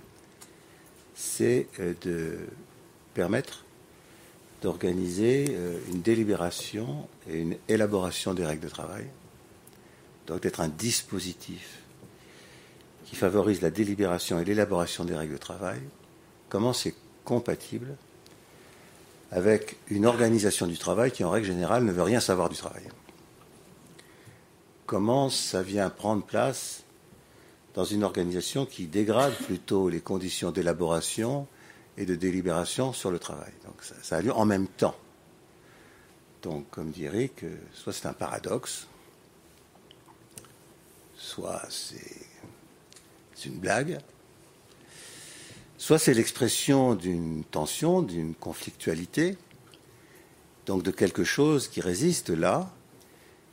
[1.15, 2.37] c'est euh, de
[3.13, 3.63] permettre
[4.61, 9.05] d'organiser euh, une délibération et une élaboration des règles de travail,
[10.25, 11.79] donc d'être un dispositif
[13.05, 15.79] qui favorise la délibération et l'élaboration des règles de travail,
[16.49, 17.95] comment c'est compatible
[19.31, 22.83] avec une organisation du travail qui, en règle générale, ne veut rien savoir du travail?
[24.87, 26.83] Comment ça vient prendre place
[27.75, 31.45] dans une organisation qui dégrade plutôt les conditions d'élaboration
[31.97, 33.51] et de délibération sur le travail.
[33.65, 34.95] Donc ça, a lieu en même temps.
[36.41, 38.87] Donc, comme dirait que soit c'est un paradoxe,
[41.15, 42.25] soit c'est
[43.45, 43.99] une blague,
[45.77, 49.37] Soit c'est l'expression d'une tension, d'une conflictualité,
[50.65, 52.73] donc de quelque chose qui résiste là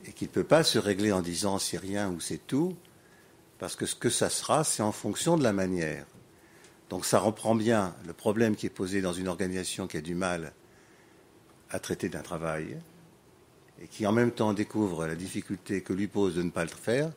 [0.07, 2.75] et qui ne peut pas se régler en disant c'est rien ou c'est tout,
[3.59, 6.05] parce que ce que ça sera, c'est en fonction de la manière.
[6.89, 10.15] Donc ça reprend bien le problème qui est posé dans une organisation qui a du
[10.15, 10.53] mal
[11.71, 12.77] à traiter d'un travail
[13.81, 16.69] et qui en même temps découvre la difficulté que lui pose de ne pas le
[16.69, 17.11] faire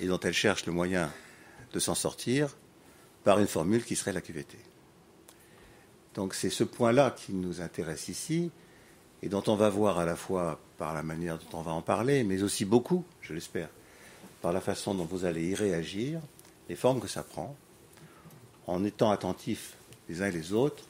[0.00, 1.10] et dont elle cherche le moyen
[1.72, 2.56] de s'en sortir
[3.22, 4.58] par une formule qui serait la QVT.
[6.14, 8.50] Donc c'est ce point-là qui nous intéresse ici
[9.22, 11.82] et dont on va voir à la fois par la manière dont on va en
[11.82, 13.68] parler, mais aussi beaucoup, je l'espère,
[14.42, 16.20] par la façon dont vous allez y réagir,
[16.68, 17.56] les formes que ça prend,
[18.66, 19.74] en étant attentifs
[20.08, 20.84] les uns et les autres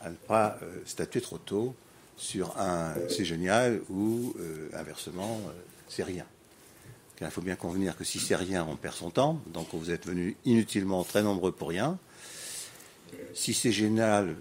[0.00, 1.74] à ne pas euh, statuer trop tôt
[2.16, 5.52] sur un c'est génial ou euh, inversement euh,
[5.88, 6.24] c'est rien.
[7.20, 10.06] il faut bien convenir que si c'est rien, on perd son temps, donc vous êtes
[10.06, 11.98] venus inutilement très nombreux pour rien.
[13.34, 14.36] Si c'est génial,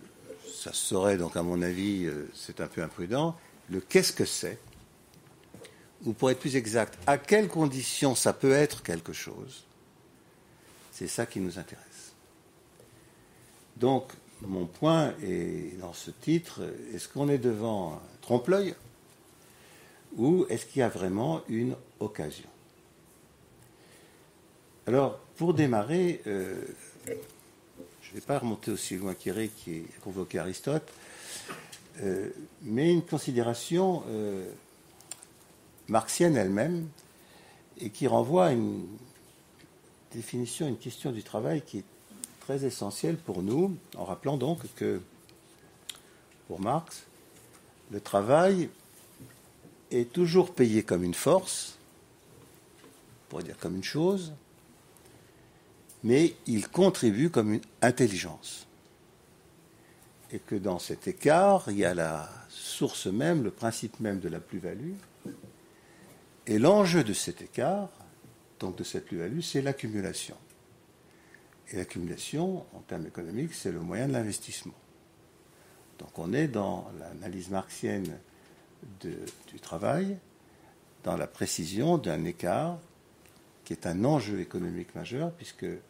[0.54, 3.36] ça serait donc à mon avis, c'est un peu imprudent.
[3.70, 4.60] Le qu'est-ce que c'est
[6.06, 9.64] Ou pour être plus exact, à quelles conditions ça peut être quelque chose
[10.92, 12.14] C'est ça qui nous intéresse.
[13.78, 16.62] Donc, mon point est dans ce titre,
[16.94, 18.76] est-ce qu'on est devant un trompe-l'œil
[20.16, 22.50] ou est-ce qu'il y a vraiment une occasion?
[24.88, 26.62] Alors, pour démarrer, euh,
[27.06, 30.88] je ne vais pas remonter aussi loin qu'Éric qui a convoqué Aristote,
[32.02, 32.30] euh,
[32.62, 34.50] mais une considération euh,
[35.90, 36.88] marxienne elle-même
[37.80, 38.86] et qui renvoie à une
[40.12, 41.86] définition, une question du travail qui est
[42.42, 45.02] très essentiel pour nous, en rappelant donc que,
[46.48, 47.04] pour Marx,
[47.92, 48.70] le travail
[49.92, 51.78] est toujours payé comme une force,
[53.26, 54.34] on pourrait dire comme une chose,
[56.04, 58.66] mais il contribue comme une intelligence.
[60.32, 64.30] Et que dans cet écart, il y a la source même, le principe même de
[64.30, 64.94] la plus-value.
[66.48, 67.90] Et l'enjeu de cet écart,
[68.60, 70.38] donc de cette plus-value, c'est l'accumulation.
[71.70, 74.74] Et l'accumulation, en termes économiques, c'est le moyen de l'investissement.
[76.00, 78.18] Donc on est dans l'analyse marxienne
[79.02, 80.18] du travail,
[81.04, 82.78] dans la précision d'un écart
[83.66, 85.82] qui est un enjeu économique majeur, puisqu'il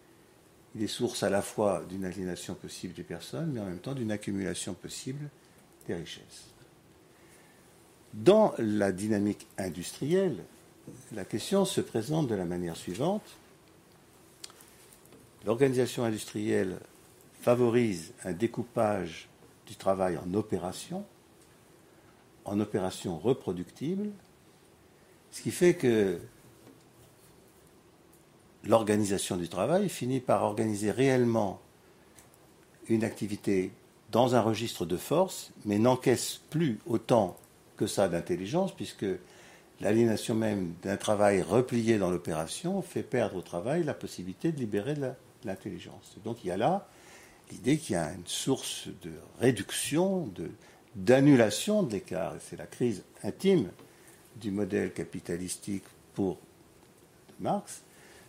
[0.81, 4.11] est source à la fois d'une aliénation possible des personnes, mais en même temps d'une
[4.11, 5.29] accumulation possible
[5.85, 6.56] des richesses.
[8.17, 10.43] Dans la dynamique industrielle,
[11.11, 13.21] la question se présente de la manière suivante.
[15.45, 16.79] L'organisation industrielle
[17.41, 19.29] favorise un découpage
[19.67, 21.05] du travail en opérations,
[22.45, 24.09] en opérations reproductibles,
[25.29, 26.19] ce qui fait que
[28.63, 31.61] l'organisation du travail finit par organiser réellement
[32.89, 33.71] une activité
[34.11, 37.37] dans un registre de force, mais n'encaisse plus autant
[37.77, 39.05] que ça d'intelligence, puisque
[39.79, 44.95] l'aliénation même d'un travail replié dans l'opération fait perdre au travail la possibilité de libérer
[45.45, 46.17] l'intelligence.
[46.25, 46.87] Donc il y a là
[47.51, 50.29] l'idée qu'il y a une source de réduction,
[50.95, 52.35] d'annulation de l'écart.
[52.35, 53.69] Et c'est la crise intime
[54.35, 56.39] du modèle capitalistique pour
[57.39, 57.83] Marx.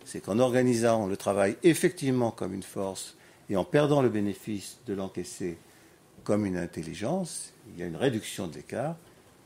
[0.05, 3.17] C'est qu'en organisant le travail effectivement comme une force
[3.49, 5.57] et en perdant le bénéfice de l'encaisser
[6.23, 8.95] comme une intelligence, il y a une réduction de l'écart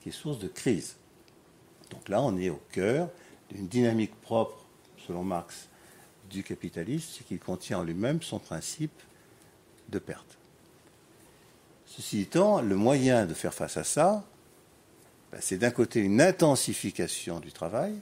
[0.03, 0.97] qui est source de crise.
[1.89, 3.09] Donc là, on est au cœur
[3.49, 4.65] d'une dynamique propre,
[5.07, 5.69] selon Marx,
[6.29, 8.91] du capitalisme, c'est qu'il contient en lui-même son principe
[9.89, 10.37] de perte.
[11.85, 14.25] Ceci étant, le moyen de faire face à ça,
[15.31, 17.93] ben, c'est d'un côté une intensification du travail.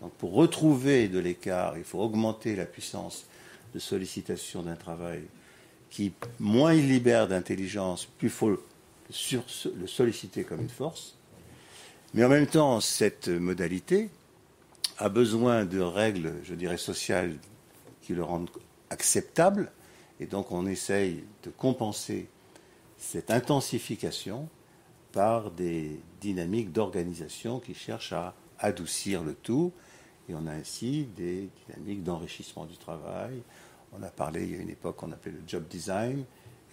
[0.00, 3.26] Donc pour retrouver de l'écart, il faut augmenter la puissance
[3.74, 5.24] de sollicitation d'un travail
[5.90, 11.17] qui, moins il libère d'intelligence, plus il faut le solliciter comme une force.
[12.14, 14.10] Mais en même temps, cette modalité,
[14.98, 17.36] a besoin de règles, je dirais, sociales
[18.02, 18.50] qui le rendent
[18.90, 19.70] acceptable.
[20.20, 22.28] Et donc on essaye de compenser
[22.96, 24.48] cette intensification
[25.12, 29.72] par des dynamiques d'organisation qui cherchent à adoucir le tout.
[30.28, 33.40] Et on a ainsi des dynamiques d'enrichissement du travail.
[33.92, 36.24] On a parlé, il y a une époque, on appelait le job design,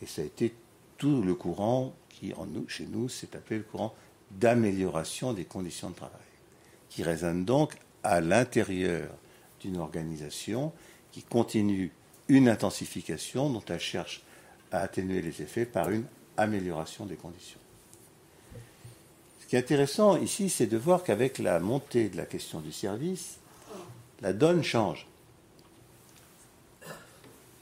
[0.01, 0.53] et ça a été
[0.97, 2.33] tout le courant qui,
[2.67, 3.93] chez nous, s'est appelé le courant
[4.39, 6.19] d'amélioration des conditions de travail,
[6.89, 9.09] qui résonne donc à l'intérieur
[9.61, 10.71] d'une organisation
[11.11, 11.91] qui continue
[12.27, 14.21] une intensification dont elle cherche
[14.71, 16.05] à atténuer les effets par une
[16.37, 17.59] amélioration des conditions.
[19.39, 22.71] Ce qui est intéressant ici, c'est de voir qu'avec la montée de la question du
[22.71, 23.37] service,
[24.21, 25.07] la donne change.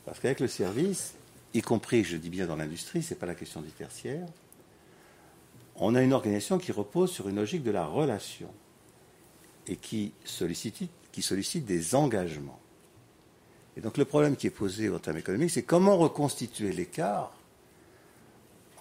[0.05, 1.13] Parce qu'avec le service,
[1.53, 4.26] y compris, je dis bien dans l'industrie, ce n'est pas la question du tertiaire,
[5.76, 8.49] on a une organisation qui repose sur une logique de la relation
[9.67, 12.59] et qui sollicite, qui sollicite des engagements.
[13.76, 17.34] Et donc le problème qui est posé en termes économiques, c'est comment reconstituer l'écart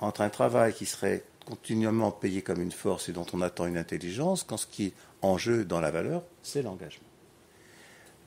[0.00, 3.78] entre un travail qui serait continuellement payé comme une force et dont on attend une
[3.78, 7.08] intelligence, quand ce qui est en jeu dans la valeur, c'est l'engagement.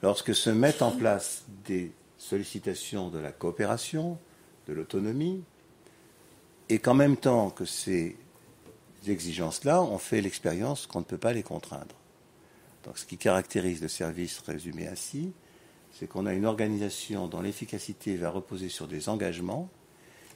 [0.01, 4.17] Lorsque se mettent en place des sollicitations de la coopération,
[4.67, 5.43] de l'autonomie,
[6.69, 8.17] et qu'en même temps que ces
[9.09, 11.95] exigences-là, on fait l'expérience qu'on ne peut pas les contraindre.
[12.83, 15.31] Donc, ce qui caractérise le service résumé ainsi,
[15.91, 19.69] c'est qu'on a une organisation dont l'efficacité va reposer sur des engagements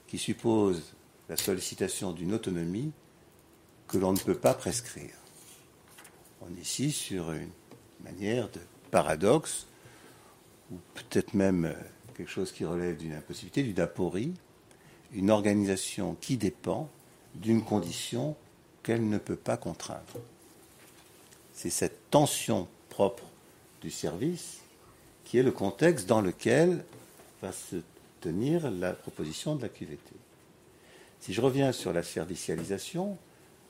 [0.08, 0.96] qui supposent
[1.28, 2.92] la sollicitation d'une autonomie
[3.88, 5.14] que l'on ne peut pas prescrire.
[6.42, 7.52] On est ici sur une
[8.04, 8.60] manière de
[8.90, 9.68] paradoxe,
[10.72, 11.74] ou peut-être même euh,
[12.16, 14.34] quelque chose qui relève d'une impossibilité, d'une aporie,
[15.12, 16.90] une organisation qui dépend
[17.36, 18.36] d'une condition
[18.90, 20.18] qu'elle ne peut pas contraindre.
[21.54, 23.24] C'est cette tension propre
[23.84, 24.62] du service
[25.26, 26.84] qui est le contexte dans lequel
[27.44, 27.76] va se
[28.20, 30.16] tenir la proposition de la QVT.
[31.20, 33.16] Si je reviens sur la servicialisation,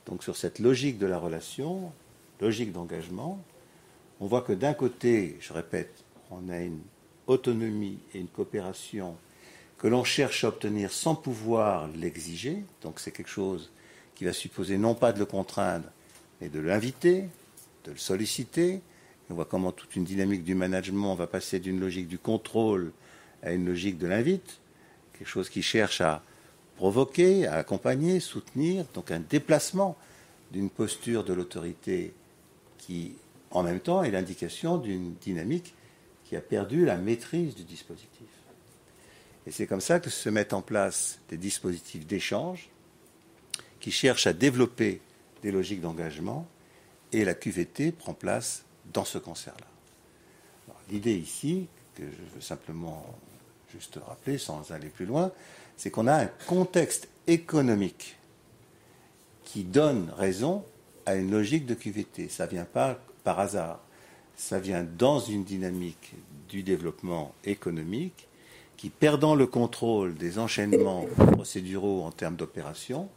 [0.06, 1.92] donc sur cette logique de la relation,
[2.40, 3.44] logique d'engagement,
[4.20, 5.92] on voit que d'un côté, je répète,
[6.30, 6.80] on a une
[7.26, 9.18] autonomie et une coopération
[9.76, 13.70] que l'on cherche à obtenir sans pouvoir l'exiger, donc c'est quelque chose
[14.20, 15.88] qui va supposer non pas de le contraindre,
[16.42, 17.24] mais de l'inviter,
[17.86, 18.82] de le solliciter.
[19.30, 22.92] on voit comment toute une dynamique du management va passer d'une logique du contrôle
[23.42, 24.60] à une logique de l'invite,
[25.14, 26.22] quelque chose qui cherche à
[26.76, 29.96] provoquer, à accompagner, soutenir, donc un déplacement
[30.52, 32.12] d'une posture de l'autorité
[32.76, 33.14] qui,
[33.50, 35.72] en même temps, est l'indication d'une dynamique
[36.26, 38.28] qui a perdu la maîtrise du dispositif.
[39.46, 42.68] Et c'est comme ça que se mettent en place des dispositifs d'échange
[43.80, 45.00] qui cherchent à développer
[45.42, 46.46] des logiques d'engagement
[47.12, 49.66] et la QVT prend place dans ce concert-là.
[50.90, 53.04] L'idée ici, que je veux simplement
[53.72, 55.32] juste rappeler sans aller plus loin,
[55.76, 58.16] c'est qu'on a un contexte économique
[59.44, 60.64] qui donne raison
[61.06, 62.28] à une logique de QVT.
[62.28, 63.80] Ça ne vient pas par hasard
[64.40, 66.14] ça vient dans une dynamique
[66.48, 68.26] du développement économique
[68.78, 73.10] qui, perdant le contrôle des enchaînements procéduraux en termes d'opération,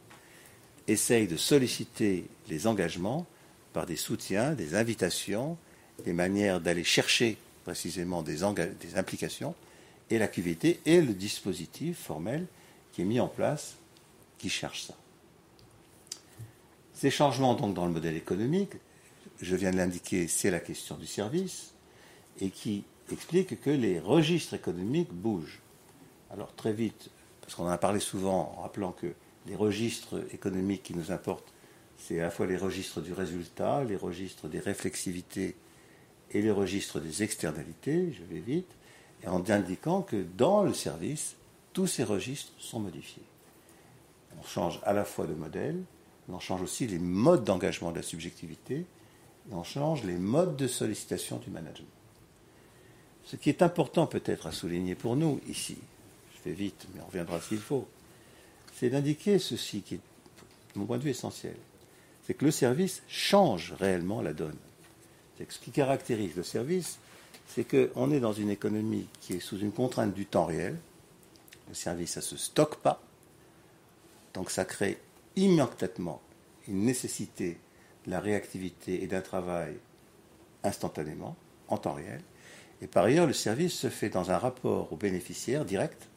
[0.87, 3.25] essaye de solliciter les engagements
[3.71, 5.57] par des soutiens, des invitations,
[6.05, 8.39] des manières d'aller chercher précisément des,
[8.79, 9.55] des, implications,
[10.09, 12.45] et la QVT est le dispositif formel
[12.91, 13.75] qui est mis en place
[14.37, 14.95] qui cherche ça.
[16.93, 18.73] Ces changements donc dans le modèle économique
[19.43, 21.73] je viens de l'indiquer, c'est la question du service,
[22.39, 25.59] et qui explique que les registres économiques bougent.
[26.31, 27.09] Alors très vite,
[27.41, 29.13] parce qu'on en a parlé souvent en rappelant que
[29.47, 31.53] les registres économiques qui nous importent,
[31.97, 35.55] c'est à la fois les registres du résultat, les registres des réflexivités
[36.31, 38.71] et les registres des externalités, je vais vite,
[39.23, 41.35] et en indiquant que dans le service,
[41.71, 43.23] tous ces registres sont modifiés.
[44.39, 45.81] On change à la fois de modèle,
[46.29, 48.85] on change aussi les modes d'engagement de la subjectivité,
[49.49, 51.87] et on change les modes de sollicitation du management.
[53.25, 55.77] Ce qui est important peut-être à souligner pour nous ici,
[56.35, 57.87] je vais vite, mais on reviendra s'il faut,
[58.83, 60.01] c'est d'indiquer ceci qui est,
[60.73, 61.55] de mon point de vue, essentiel.
[62.27, 64.57] C'est que le service change réellement la donne.
[65.39, 66.99] ce qui caractérise le service,
[67.47, 70.77] c'est qu'on est dans une économie qui est sous une contrainte du temps réel.
[71.69, 73.01] Le service, ça ne se stocke pas.
[74.33, 74.97] Donc ça crée
[75.37, 76.21] immédiatement
[76.67, 77.57] une nécessité
[78.05, 79.77] la réactivité et d'un travail
[80.61, 81.37] instantanément,
[81.69, 82.19] en temps réel.
[82.81, 86.09] Et par ailleurs, le service se fait dans un rapport au bénéficiaire direct,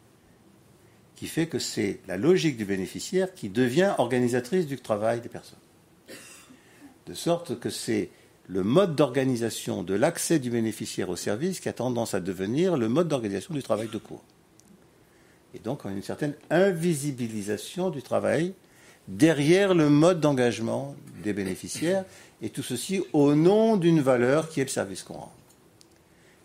[1.17, 5.59] qui fait que c'est la logique du bénéficiaire qui devient organisatrice du travail des personnes.
[7.07, 8.11] De sorte que c'est
[8.49, 12.89] le mode d'organisation de l'accès du bénéficiaire au service qui a tendance à devenir le
[12.89, 14.23] mode d'organisation du travail de cours.
[15.55, 18.53] Et donc, une certaine invisibilisation du travail
[19.09, 22.05] derrière le mode d'engagement des bénéficiaires,
[22.43, 25.33] et tout ceci au nom d'une valeur qui est le service qu'on rend.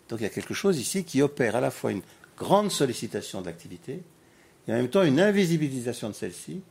[0.08, 2.02] Donc il y a quelque chose ici qui opère à la fois une
[2.36, 4.02] grande sollicitation de l'activité
[4.66, 6.62] et en même temps une invisibilisation de celle-ci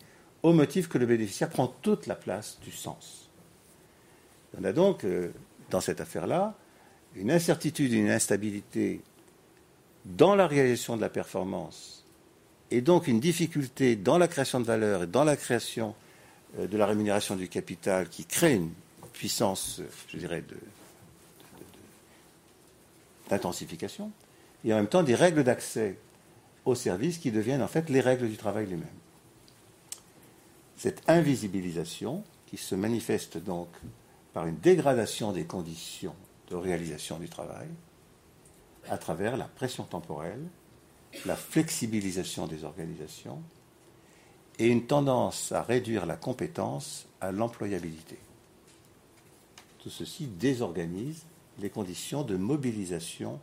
[0.44, 3.30] au motif que le bénéficiaire prend toute la place du sens.
[4.60, 5.32] On a donc, euh,
[5.70, 6.56] dans cette affaire-là,
[7.16, 9.02] une incertitude, une instabilité
[10.06, 12.06] dans la réalisation de la performance
[12.72, 15.94] et donc une difficulté dans la création de valeur et dans la création
[16.58, 18.72] euh, de la rémunération du capital qui crée une
[19.14, 20.44] puissance, je dirais,
[23.30, 24.12] d'intensification,
[24.64, 25.98] et en même temps des règles d'accès
[26.66, 28.88] aux services qui deviennent en fait les règles du travail les mêmes.
[30.78, 33.70] Cette invisibilisation, qui se manifeste donc
[34.34, 36.16] par une dégradation des conditions
[36.50, 37.70] de réalisation du travail,
[38.90, 40.44] à travers la pression temporelle,
[41.26, 43.42] la flexibilisation des organisations
[44.60, 48.20] et une tendance à réduire la compétence à l'employabilité.
[49.80, 51.24] Tout ceci désorganise
[51.60, 53.40] les conditions de mobilisation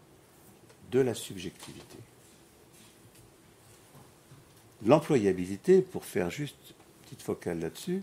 [0.91, 1.99] de la subjectivité.
[4.87, 8.03] L'employabilité, pour faire juste une petite focale là-dessus,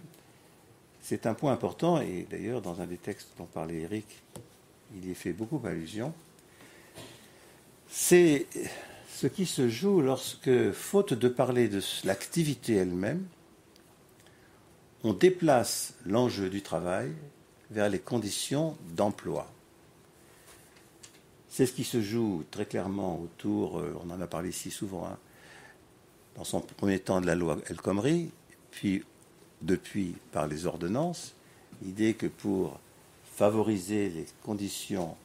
[1.01, 4.07] c'est un point important, et d'ailleurs dans un des textes dont parlait Eric,
[4.95, 6.13] il y fait beaucoup allusion.
[7.87, 8.47] C'est
[9.13, 13.25] ce qui se joue lorsque, faute de parler de l'activité elle-même,
[15.03, 17.11] on déplace l'enjeu du travail
[17.71, 19.49] vers les conditions d'emploi.
[21.47, 25.05] C'est ce qui se joue très clairement autour, euh, on en a parlé ici souvent,
[25.05, 25.17] hein,
[26.35, 28.31] dans son premier temps de la loi El Khomri,
[28.71, 29.03] puis
[29.61, 31.33] depuis par les ordonnances,
[31.81, 32.79] l'idée que pour
[33.35, 35.15] favoriser les conditions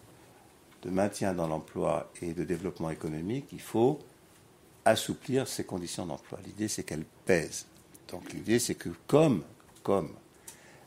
[0.82, 3.98] de maintien dans l'emploi et de développement économique, il faut
[4.84, 6.38] assouplir ces conditions d'emploi.
[6.44, 7.66] L'idée, c'est qu'elles pèsent.
[8.08, 9.42] Donc l'idée, c'est que comme,
[9.82, 10.10] comme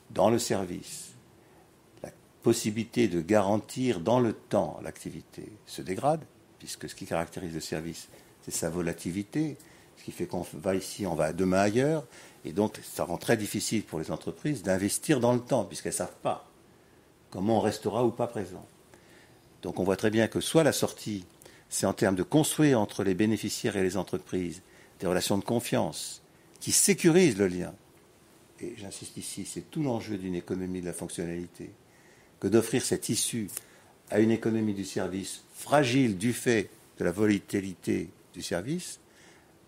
[0.09, 1.11] dans le service,
[2.01, 2.09] la
[2.41, 6.21] possibilité de garantir dans le temps l'activité se dégrade,
[6.59, 8.09] puisque ce qui caractérise le service,
[8.41, 9.57] c'est sa volatilité,
[9.97, 12.03] ce qui fait qu'on va ici, on va demain ailleurs,
[12.45, 15.97] et donc ça rend très difficile pour les entreprises d'investir dans le temps, puisqu'elles ne
[15.97, 16.47] savent pas
[17.31, 18.65] comment on restera ou pas présent.
[19.61, 21.25] Donc on voit très bien que soit la sortie,
[21.69, 24.61] c'est en termes de construire entre les bénéficiaires et les entreprises
[24.99, 26.21] des relations de confiance
[26.59, 27.73] qui sécurisent le lien.
[28.61, 31.71] Et j'insiste ici, c'est tout l'enjeu d'une économie de la fonctionnalité,
[32.39, 33.49] que d'offrir cette issue
[34.11, 36.69] à une économie du service fragile du fait
[36.99, 38.99] de la volatilité du service,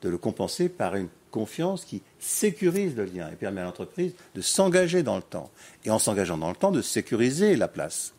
[0.02, 4.42] de le compenser par une confiance qui sécurise le lien et permet à l'entreprise de
[4.42, 5.52] s'engager dans le temps.
[5.84, 8.14] Et en s'engageant dans le temps, de sécuriser la place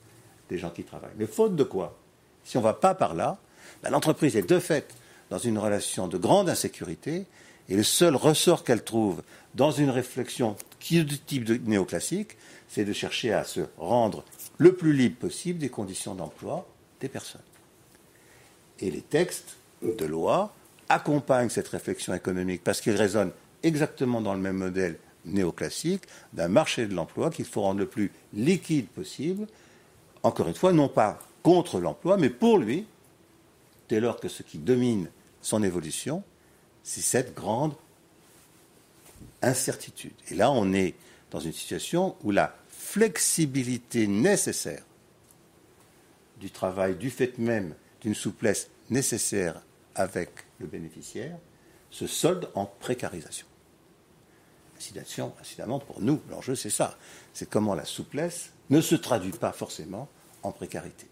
[0.49, 1.15] des gens qui travaillent.
[1.19, 1.97] Mais faute de quoi
[2.45, 3.39] Si on ne va pas par là,
[3.83, 4.95] ben, l'entreprise est de fait
[5.31, 7.27] dans une relation de grande insécurité
[7.69, 9.23] et le seul ressort qu'elle trouve
[9.55, 12.37] dans une réflexion qui est du type néoclassique,
[12.69, 14.25] c'est de chercher à se rendre
[14.59, 16.67] le plus libre possible des conditions d'emploi
[17.01, 17.41] des personnes.
[18.81, 20.55] Et les textes de loi
[20.89, 23.33] accompagnent cette réflexion économique parce qu'ils résonnent
[23.63, 28.13] exactement dans le même modèle néoclassique d'un marché de l'emploi qu'il faut rendre le plus
[28.33, 29.47] liquide possible
[30.27, 32.85] encore une fois, non pas contre l'emploi, mais pour lui,
[33.89, 35.09] dès lors que ce qui domine
[35.41, 36.25] son évolution,
[36.83, 37.75] c'est cette grande
[39.43, 40.15] incertitude.
[40.31, 40.95] Et là, on est
[41.31, 44.83] dans une situation où la flexibilité nécessaire
[46.41, 49.63] du travail, du fait même d'une souplesse nécessaire
[49.95, 51.37] avec le bénéficiaire,
[51.91, 53.47] se solde en précarisation.
[55.41, 56.99] Incidemment, pour nous, l'enjeu c'est ça.
[57.33, 60.09] C'est comment la souplesse ne se traduit pas forcément
[60.43, 61.07] en précarité.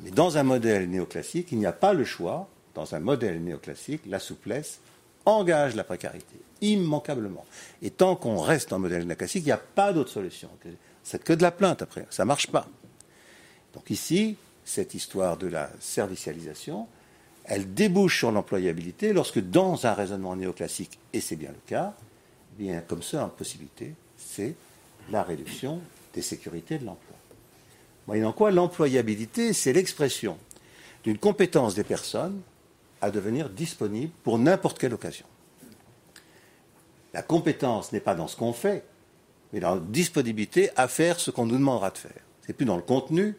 [0.00, 2.48] Mais dans un modèle néoclassique, il n'y a pas le choix.
[2.74, 4.80] Dans un modèle néoclassique, la souplesse
[5.26, 7.44] engage la précarité, immanquablement.
[7.82, 10.48] Et tant qu'on reste en modèle néoclassique, il n'y a pas d'autre solution.
[11.02, 12.66] C'est que de la plainte après, ça ne marche pas.
[13.74, 16.86] Donc ici, cette histoire de la servicialisation,
[17.50, 21.94] elle débouche sur l'employabilité lorsque dans un raisonnement néoclassique, et c'est bien le cas,
[22.56, 24.54] bien comme ça, en possibilité, c'est
[25.10, 25.80] la réduction
[26.14, 27.16] des sécurités de l'emploi.
[28.06, 30.38] Moyennant quoi, l'employabilité, c'est l'expression
[31.02, 32.40] d'une compétence des personnes
[33.00, 35.26] à devenir disponible pour n'importe quelle occasion.
[37.12, 38.84] La compétence n'est pas dans ce qu'on fait,
[39.52, 42.22] mais dans la disponibilité à faire ce qu'on nous demandera de faire.
[42.46, 43.34] C'est plus dans le contenu,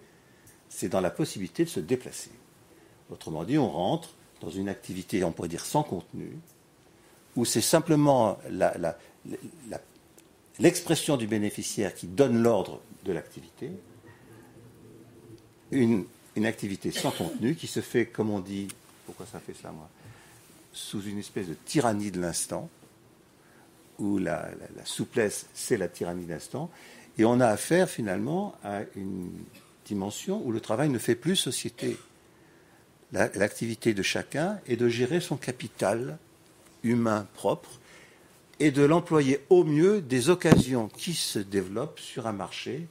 [0.68, 2.32] c'est dans la possibilité de se déplacer.
[3.12, 4.10] Autrement dit, on rentre
[4.42, 6.38] dans une activité, on pourrait dire sans contenu,
[7.36, 8.38] où c'est simplement
[10.60, 13.72] l'expression du bénéficiaire qui donne l'ordre de l'activité,
[15.72, 16.06] une,
[16.44, 18.68] activité sans contenu qui se fait, comme on dit,
[19.06, 19.90] pourquoi ça fait ça moi,
[20.74, 22.70] sous une espèce de tyrannie de l'instant,
[24.00, 24.50] où la,
[24.84, 26.70] souplesse, c'est la tyrannie de l'instant,
[27.18, 29.30] et on a affaire finalement à une
[29.86, 31.98] dimension où le travail ne fait plus société.
[33.12, 36.18] L'activité de chacun est de gérer son capital
[36.84, 37.80] humain propre
[38.60, 42.88] et de l'employer au mieux des occasions qui se développent sur un marché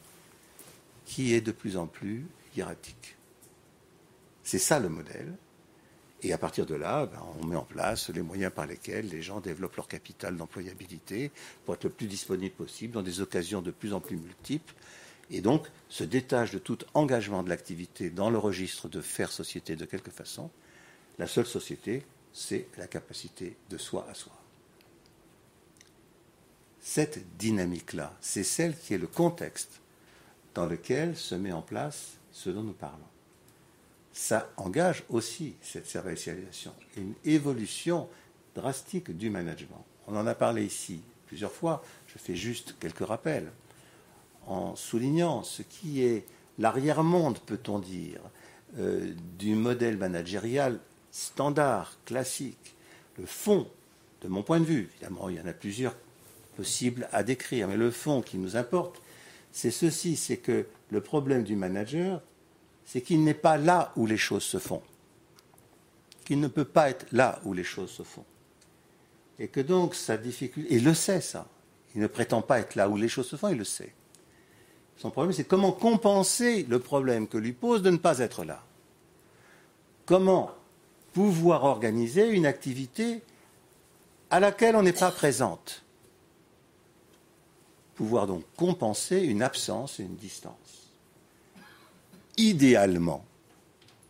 [1.07, 3.17] qui est de plus en plus hiératique.
[4.45, 5.33] C'est ça le modèle.
[6.23, 9.23] Et à partir de là, ben, on met en place les moyens par lesquels les
[9.23, 11.31] gens développent leur capital d'employabilité
[11.65, 14.75] pour être le plus disponible possible dans des occasions de plus en plus multiples.
[15.31, 19.77] Et donc se détache de tout engagement de l'activité dans le registre de faire société
[19.77, 20.51] de quelque façon.
[21.19, 24.33] La seule société, c'est la capacité de soi à soi.
[26.81, 29.81] Cette dynamique-là, c'est celle qui est le contexte
[30.55, 32.99] dans lequel se met en place ce dont nous parlons.
[34.13, 38.09] Ça engage aussi cette servicialisation, une évolution
[38.55, 39.85] drastique du management.
[40.09, 43.53] On en a parlé ici plusieurs fois, je fais juste quelques rappels,
[44.47, 46.27] en soulignant ce qui est
[46.59, 48.21] l'arrière-monde, peut-on dire,
[48.79, 50.79] euh, du modèle managérial
[51.11, 52.75] standard, classique.
[53.19, 53.67] Le fond
[54.23, 54.91] de mon point de vue.
[54.93, 55.95] Évidemment, il y en a plusieurs
[56.57, 59.01] possibles à décrire, mais le fond qui nous importe,
[59.53, 62.21] c'est ceci, c'est que le problème du manager,
[62.85, 64.83] c'est qu'il n'est pas là où les choses se font,
[66.25, 68.25] qu'il ne peut pas être là où les choses se font.
[69.39, 71.49] Et que donc sa difficulté, il le sait ça,
[71.95, 73.95] il ne prétend pas être là où les choses se font, il le sait.
[75.01, 78.63] Son problème, c'est comment compenser le problème que lui pose de ne pas être là.
[80.05, 80.51] Comment
[81.15, 83.23] pouvoir organiser une activité
[84.29, 85.85] à laquelle on n'est pas présente.
[87.95, 90.93] Pouvoir donc compenser une absence et une distance.
[92.37, 93.25] Idéalement,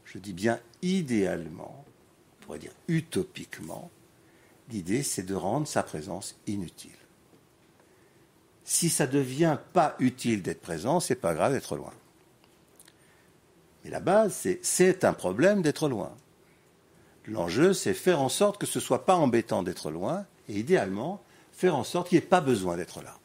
[0.05, 1.85] je dis bien idéalement,
[2.41, 3.91] on pourrait dire utopiquement,
[4.71, 7.00] l'idée c'est de rendre sa présence inutile.
[8.73, 11.93] Si ça ne devient pas utile d'être présent, c'est pas grave d'être loin.
[13.83, 16.15] Mais la base, c'est c'est un problème d'être loin.
[17.27, 21.21] L'enjeu, c'est faire en sorte que ce ne soit pas embêtant d'être loin, et idéalement,
[21.51, 23.19] faire en sorte qu'il n'y ait pas besoin d'être là.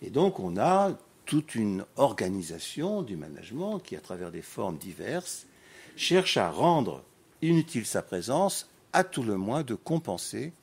[0.00, 0.92] Et donc, on a
[1.26, 5.46] toute une organisation du management qui, à travers des formes diverses,
[5.94, 7.04] cherche à rendre
[7.42, 10.54] inutile sa présence, à tout le moins de compenser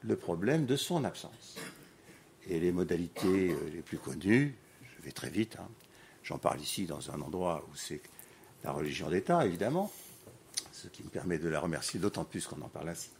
[0.00, 1.56] le problème de son absence.
[2.48, 5.68] Et les modalités euh, les plus connues, je vais très vite, hein,
[6.24, 8.00] j'en parle ici dans un endroit où c'est
[8.64, 9.90] la religion d'État, évidemment,
[10.72, 13.10] ce qui me permet de la remercier d'autant plus qu'on en parle ainsi.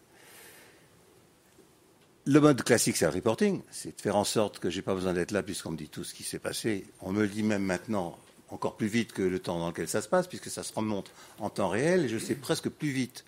[2.26, 4.94] Le mode classique, c'est le reporting, c'est de faire en sorte que je n'ai pas
[4.94, 6.86] besoin d'être là puisqu'on me dit tout ce qui s'est passé.
[7.00, 8.18] On me le dit même maintenant
[8.50, 11.10] encore plus vite que le temps dans lequel ça se passe, puisque ça se remonte
[11.38, 13.24] en temps réel, et je sais presque plus vite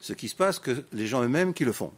[0.00, 1.92] ce qui se passe que les gens eux-mêmes qui le font.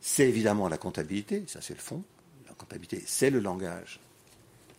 [0.00, 2.02] C'est évidemment la comptabilité, ça c'est le fond.
[2.48, 4.00] La comptabilité, c'est le langage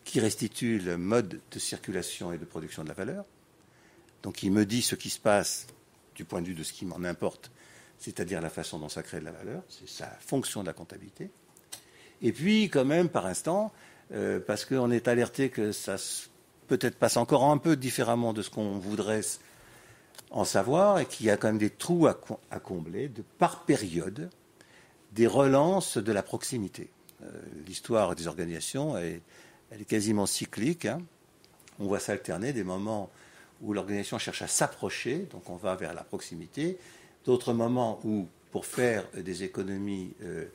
[0.04, 3.24] qui restitue le mode de circulation et de production de la valeur.
[4.22, 5.66] Donc il me dit ce qui se passe
[6.14, 7.50] du point de vue de ce qui m'en importe,
[7.98, 11.30] c'est-à-dire la façon dont ça crée de la valeur, c'est sa fonction de la comptabilité.
[12.20, 13.72] Et puis quand même par instant,
[14.12, 15.96] euh, parce qu'on est alerté que ça
[16.68, 19.22] peut-être passe encore un peu différemment de ce qu'on voudrait
[20.30, 22.14] en savoir et qu'il y a quand même des trous à,
[22.60, 24.30] combler de, par période,
[25.12, 26.90] des relances de la proximité.
[27.22, 27.30] Euh,
[27.66, 29.20] l'histoire des organisations, elle,
[29.72, 30.86] est quasiment cyclique.
[30.86, 31.00] Hein.
[31.78, 33.10] On voit s'alterner des moments
[33.62, 36.78] où l'organisation cherche à s'approcher, donc on va vers la proximité,
[37.24, 40.46] d'autres moments où, pour faire des économies euh,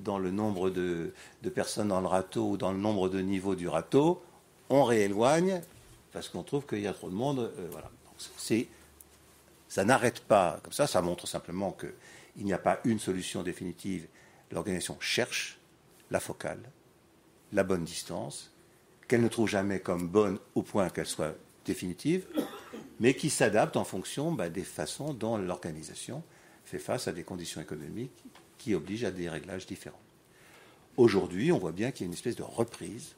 [0.00, 1.12] dans le nombre de,
[1.54, 4.22] personnes dans le râteau ou dans le nombre de niveaux du râteau,
[4.70, 5.60] on rééloigne
[6.12, 7.50] parce qu'on trouve qu'il y a trop de monde.
[7.58, 7.90] Euh, voilà.
[9.68, 11.76] ça n'arrête pas comme ça, ça montre simplement
[12.34, 14.06] qu'il n'y a pas une solution définitive.
[14.50, 15.58] L'organisation cherche
[16.10, 16.60] la focale,
[17.52, 18.52] la bonne distance,
[19.08, 22.26] qu'elle ne trouve jamais comme bonne au point qu'elle soit définitive,
[23.00, 26.22] mais qui s'adapte en fonction bah, des façons dont l'organisation
[26.64, 28.12] fait face à des conditions économiques
[28.58, 30.00] qui obligent à des réglages différents.
[30.96, 33.14] Aujourd'hui, on voit bien qu'il y a une espèce de reprise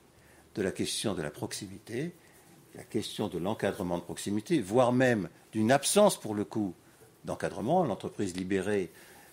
[0.55, 2.14] de la question de la proximité,
[2.75, 6.75] la question de l'encadrement de proximité, voire même d'une absence pour le coup
[7.25, 7.85] d'encadrement.
[7.85, 8.91] L'entreprise libérée,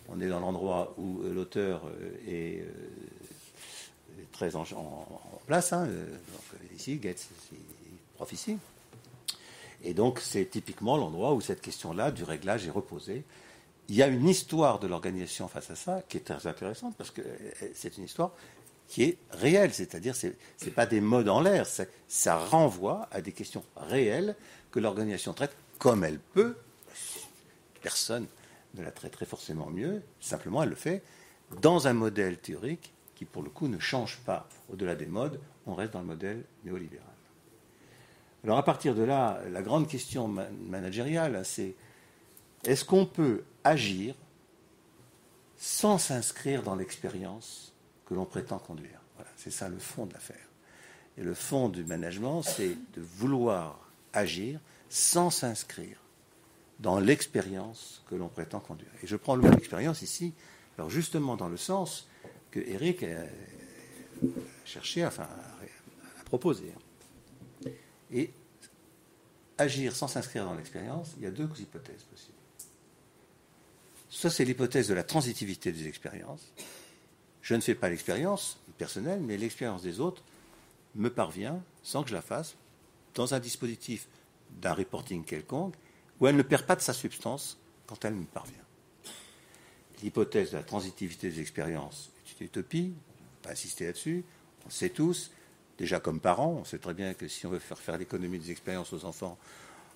[0.10, 4.66] on est dans l'endroit où euh, l'auteur euh, est, euh, très en,
[5.46, 5.74] place.
[5.74, 5.88] Hein,
[6.76, 7.28] ici, Gates,
[8.32, 8.58] ici.
[9.84, 13.24] Et donc, c'est typiquement l'endroit où cette question-là du réglage est reposée.
[13.90, 17.12] Il y a une histoire de l'organisation face à ça qui est très intéressante parce
[17.12, 17.22] que
[17.74, 18.32] c'est une histoire
[18.88, 21.68] qui est réelle, c'est-à-dire ce n'est pas des modes en l'air,
[22.08, 24.36] ça renvoie à des questions réelles
[24.72, 26.56] que l'organisation traite comme elle peut.
[27.82, 28.28] Personne
[28.74, 31.04] ne la traiterait forcément mieux, simplement elle le fait
[31.62, 35.76] dans un modèle théorique qui, pour le coup, ne change pas au-delà des modes, on
[35.76, 37.08] reste dans le modèle néolibéral.
[38.44, 41.76] Alors à partir de là, la grande question managériale, c'est
[42.66, 44.16] est-ce qu'on peut agir
[45.58, 47.74] sans s'inscrire dans l'expérience
[48.06, 49.00] que l'on prétend conduire?
[49.16, 50.50] Voilà, C'est ça le fond de l'affaire.
[51.18, 53.80] Et le fond du management, c'est de vouloir
[54.12, 54.60] agir
[54.90, 56.03] sans s'inscrire
[56.80, 58.92] dans l'expérience que l'on prétend conduire.
[59.02, 60.34] Et je prends le mot expérience ici,
[60.78, 62.08] alors justement dans le sens
[62.52, 63.26] que Eric a
[64.66, 66.72] cherché, enfin, à proposer.
[68.12, 68.32] Et
[69.58, 72.38] agir sans s'inscrire dans l'expérience, il y a deux hypothèses possibles.
[74.10, 76.54] Ça, c'est l'hypothèse de la transitivité des expériences.
[77.42, 80.24] Je ne fais pas l'expérience personnelle, mais l'expérience des autres
[80.96, 82.56] me parvient, sans que je la fasse,
[83.16, 84.08] dans un dispositif
[84.62, 85.74] d'un reporting quelconque,
[86.24, 88.56] où elle ne perd pas de sa substance quand elle me parvient.
[90.02, 94.24] L'hypothèse de la transitivité des expériences est une utopie, on va pas insister là-dessus,
[94.66, 95.32] on sait tous,
[95.78, 98.52] Déjà comme parents, on sait très bien que si on veut faire faire l'économie des
[98.52, 99.38] expériences aux enfants,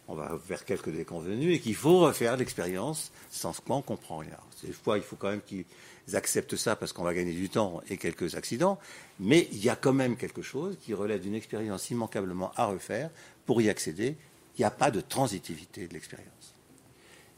[0.08, 4.38] on va vers quelques déconvenus et qu'il faut refaire l'expérience sans quoi on comprend rien.
[4.64, 5.66] Des fois, il faut quand même qu'ils
[6.14, 8.80] acceptent ça parce qu'on va gagner du temps et quelques accidents,
[9.20, 13.12] mais il y a quand même quelque chose qui relève d'une expérience immanquablement à refaire
[13.46, 14.16] pour y accéder.
[14.58, 16.54] Il n'y a pas de transitivité de l'expérience.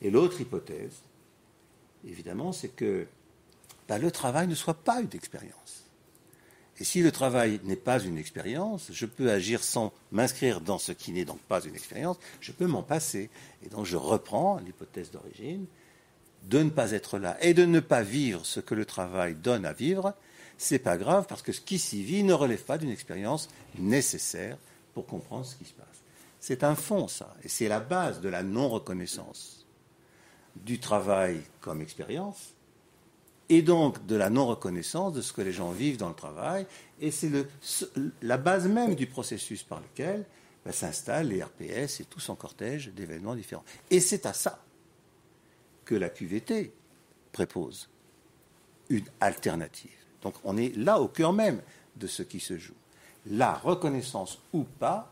[0.01, 1.01] Et l'autre hypothèse,
[2.07, 3.07] évidemment, c'est que
[3.87, 5.83] bah, le travail ne soit pas une expérience.
[6.79, 10.93] Et si le travail n'est pas une expérience, je peux agir sans m'inscrire dans ce
[10.93, 13.29] qui n'est donc pas une expérience, je peux m'en passer.
[13.65, 15.65] Et donc je reprends l'hypothèse d'origine
[16.43, 19.65] de ne pas être là et de ne pas vivre ce que le travail donne
[19.65, 20.13] à vivre,
[20.57, 24.57] c'est pas grave parce que ce qui s'y vit ne relève pas d'une expérience nécessaire
[24.93, 25.88] pour comprendre ce qui se passe.
[26.39, 29.65] C'est un fond, ça, et c'est la base de la non-reconnaissance
[30.55, 32.53] du travail comme expérience
[33.49, 36.65] et donc de la non-reconnaissance de ce que les gens vivent dans le travail.
[37.01, 37.31] Et c'est
[38.21, 40.25] la base même du processus par lequel
[40.63, 43.63] ben, s'installent les RPS et tout son cortège d'événements différents.
[43.89, 44.63] Et c'est à ça
[45.83, 46.71] que la QVT
[47.31, 47.89] prépose
[48.89, 49.89] une alternative.
[50.21, 51.61] Donc on est là au cœur même
[51.95, 52.75] de ce qui se joue.
[53.25, 55.11] La reconnaissance ou pas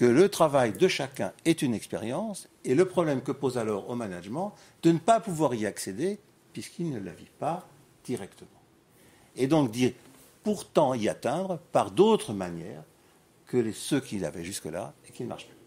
[0.00, 3.94] que le travail de chacun est une expérience et le problème que pose alors au
[3.94, 6.18] management de ne pas pouvoir y accéder
[6.54, 7.68] puisqu'il ne la vit pas
[8.02, 8.48] directement.
[9.36, 9.92] Et donc dire
[10.42, 12.82] pourtant y atteindre par d'autres manières
[13.46, 15.58] que ceux qu'il avait jusque-là et qui ne marchent plus.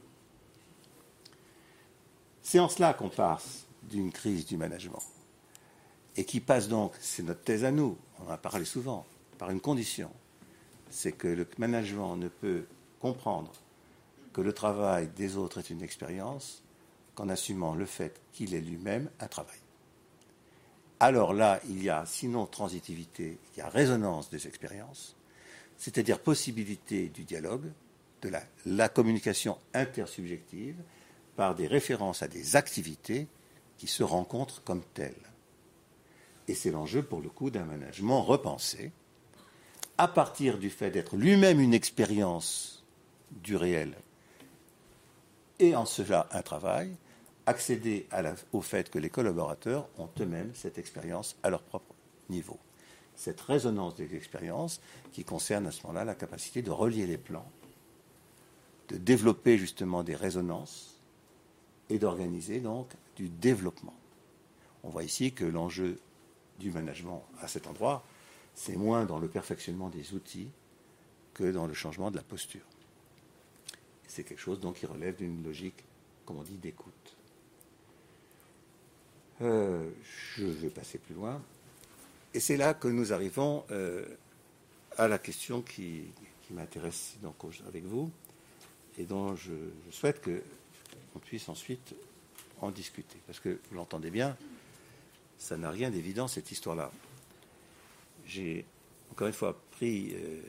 [2.41, 5.03] C'est en cela qu'on passe d'une crise du management
[6.17, 9.05] et qui passe donc, c'est notre thèse à nous, on en a parlé souvent,
[9.37, 10.09] par une condition,
[10.89, 12.65] c'est que le management ne peut
[12.99, 13.51] comprendre
[14.33, 16.63] que le travail des autres est une expérience
[17.15, 19.59] qu'en assumant le fait qu'il est lui-même un travail
[21.03, 25.17] alors là, il y a sinon transitivité, il y a résonance des expériences,
[25.75, 27.69] c'est-à-dire possibilité du dialogue,
[28.21, 28.31] de
[28.65, 30.77] la, communication intersubjective
[31.35, 33.27] par des références à des activités
[33.77, 35.29] qui se rencontrent comme telles.
[36.47, 38.93] Et c'est l'enjeu, pour le coup, d'un management repensé,
[39.97, 42.85] à partir du fait d'être lui-même une expérience
[43.29, 43.93] du réel
[45.59, 46.95] et en cela un travail,
[47.45, 48.07] accéder
[48.51, 51.93] au fait que les collaborateurs ont eux-mêmes cette expérience à leur propre
[52.29, 52.57] niveau.
[53.15, 54.81] Cette résonance des expériences
[55.11, 57.49] qui concerne à ce moment-là la capacité de relier les plans,
[58.89, 60.99] de développer justement des résonances
[61.89, 63.93] et d'organiser donc du développement.
[64.83, 65.99] On voit ici que l'enjeu
[66.59, 68.03] du management à cet endroit,
[68.55, 70.49] c'est moins dans le perfectionnement des outils
[71.33, 72.65] que dans le changement de la posture.
[74.13, 75.83] C'est quelque chose qui relève d'une logique,
[76.23, 77.15] comme on dit, d'écoute.
[79.41, 79.89] Euh,
[80.37, 81.41] je vais passer plus loin.
[82.35, 84.05] Et c'est là que nous arrivons euh,
[84.97, 86.03] à la question qui,
[86.51, 87.33] m'intéresse donc
[87.67, 88.11] avec vous
[88.99, 89.53] et dont je,
[89.89, 91.95] souhaite qu'on puisse ensuite
[92.61, 93.17] en discuter.
[93.25, 94.37] Parce que vous l'entendez bien,
[95.39, 96.91] ça n'a rien d'évident cette histoire-là.
[98.27, 98.63] J'ai
[99.11, 100.39] encore une fois pris euh,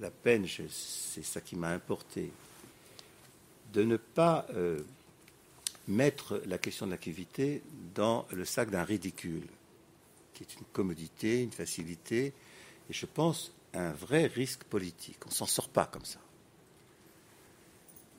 [0.00, 2.30] la peine, c'est ça qui m'a importé,
[3.72, 4.46] de ne pas
[5.88, 7.62] mettre la question de l'activité
[7.94, 9.46] dans le sac d'un ridicule,
[10.34, 12.26] qui est une commodité, une facilité,
[12.88, 15.18] et je pense un vrai risque politique.
[15.26, 16.18] On ne s'en sort pas comme ça.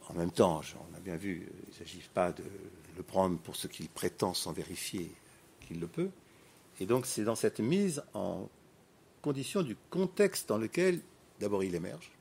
[0.10, 2.44] En même temps, on a bien vu, il ne s'agit pas de
[2.98, 5.10] le prendre pour ce qu'il prétend sans vérifier
[5.62, 6.10] qu'il le peut.
[6.80, 8.50] Et donc c'est dans cette mise en
[9.22, 11.00] condition du contexte dans lequel
[11.40, 12.12] d'abord il émerge.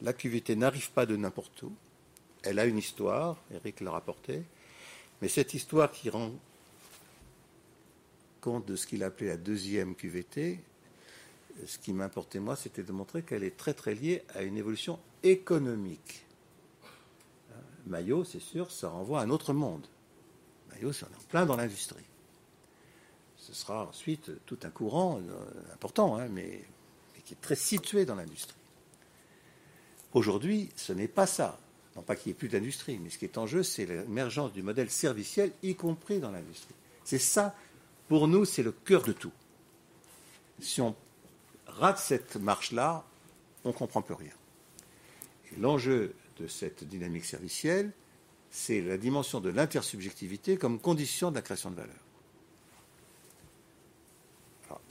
[0.00, 1.72] L'activité n'arrive pas de n'importe où
[2.46, 4.42] elle a une histoire, Eric l'a rapporté,
[5.20, 6.30] mais cette histoire qui rend
[8.40, 10.60] compte de ce qu'il appelait la deuxième QVT,
[11.66, 15.00] ce qui m'importait moi, c'était de montrer qu'elle est très très liée à une évolution
[15.24, 16.24] économique.
[17.86, 19.86] Maillot, c'est sûr, ça renvoie à un autre monde.
[20.70, 22.04] Maillot, c'est en plein dans l'industrie.
[23.38, 26.64] Ce sera ensuite tout un courant euh, important, hein, mais
[27.24, 28.54] qui est très situé dans l'industrie.
[30.12, 31.58] Aujourd'hui, ce n'est pas ça
[31.96, 34.52] non pas qu'il n'y ait plus d'industrie, mais ce qui est en jeu, c'est l'émergence
[34.52, 36.74] du modèle serviciel, y compris dans l'industrie.
[37.04, 37.56] C'est ça,
[38.08, 39.32] pour nous, c'est le cœur de tout.
[40.60, 40.94] Si on
[41.66, 43.04] rate cette marche-là,
[43.64, 44.32] on ne comprend plus rien.
[45.52, 47.92] Et l'enjeu de cette dynamique servicielle,
[48.50, 51.96] c'est la dimension de l'intersubjectivité comme condition de la création de valeur.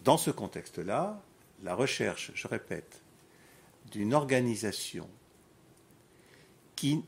[0.04, 1.20] dans ce contexte-là,
[1.64, 3.02] la recherche, je répète,
[3.92, 5.10] d'une organisation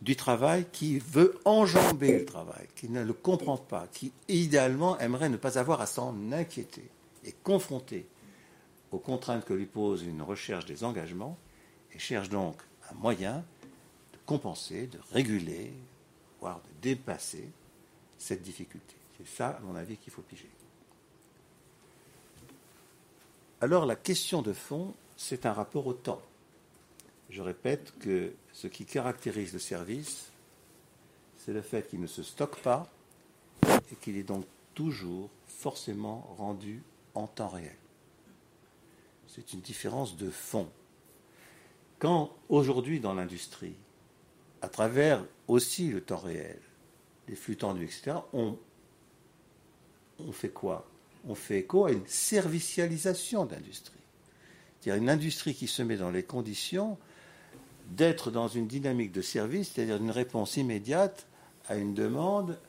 [0.02, 5.30] du travail qui veut enjamber le travail, qui ne le comprend pas, qui idéalement aimerait
[5.30, 6.90] ne pas avoir à s'en inquiéter
[7.26, 8.08] et confronter
[8.92, 11.38] aux contraintes que lui pose une recherche des engagements
[11.94, 12.56] et cherche donc
[12.92, 13.44] un moyen
[14.14, 15.74] de compenser, de réguler,
[16.40, 17.50] voire de dépasser
[18.18, 18.96] cette difficulté.
[19.18, 20.50] C'est ça, à mon avis, qu'il faut piger.
[23.60, 26.22] Alors la question de fond, c'est un rapport au temps.
[27.30, 30.32] Je répète que ce qui caractérise le service,
[31.38, 32.90] c'est le fait qu'il ne se stocke pas
[33.92, 36.82] et qu'il est donc toujours forcément rendu
[37.16, 37.76] en temps réel.
[39.28, 40.70] C'est une différence de fond.
[42.00, 43.76] Quand aujourd'hui dans l'industrie,
[44.62, 46.60] à travers aussi le temps réel,
[47.28, 48.58] les flux tendus, etc., on,
[50.32, 50.88] fait quoi?
[51.28, 53.94] On fait écho à une servicialisation d'industrie.
[54.80, 56.98] C'est-à-dire une industrie qui se met dans les conditions
[57.88, 61.28] d'être dans une dynamique de service, c'est-à-dire une réponse immédiate
[61.68, 62.60] à une demande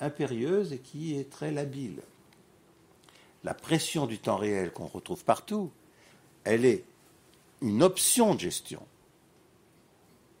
[0.00, 2.00] impérieuse et qui est très labile.
[3.44, 5.70] La pression du temps réel qu'on retrouve partout,
[6.44, 6.84] elle est
[7.60, 8.82] une option de gestion.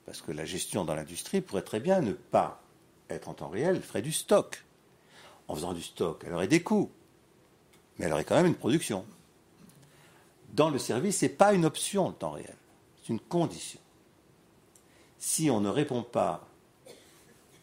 [0.06, 2.62] Parce que la gestion dans l'industrie pourrait très bien ne pas
[3.08, 4.64] être en temps réel, elle ferait du stock.
[5.48, 6.90] En faisant du stock, elle aurait des coûts,
[7.98, 9.04] mais elle aurait quand même une production.
[10.52, 12.56] Dans le service, ce n'est pas une option le temps réel,
[13.02, 13.80] c'est une condition.
[15.20, 16.48] Si on ne répond pas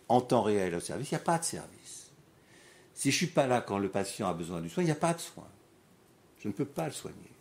[0.08, 2.12] en temps réel au service, il n'y a pas de service.
[2.94, 4.92] Si je ne suis pas là quand le patient a besoin du soin, il n'y
[4.92, 5.48] a pas de soin.
[6.40, 7.32] Je ne peux pas le soigner.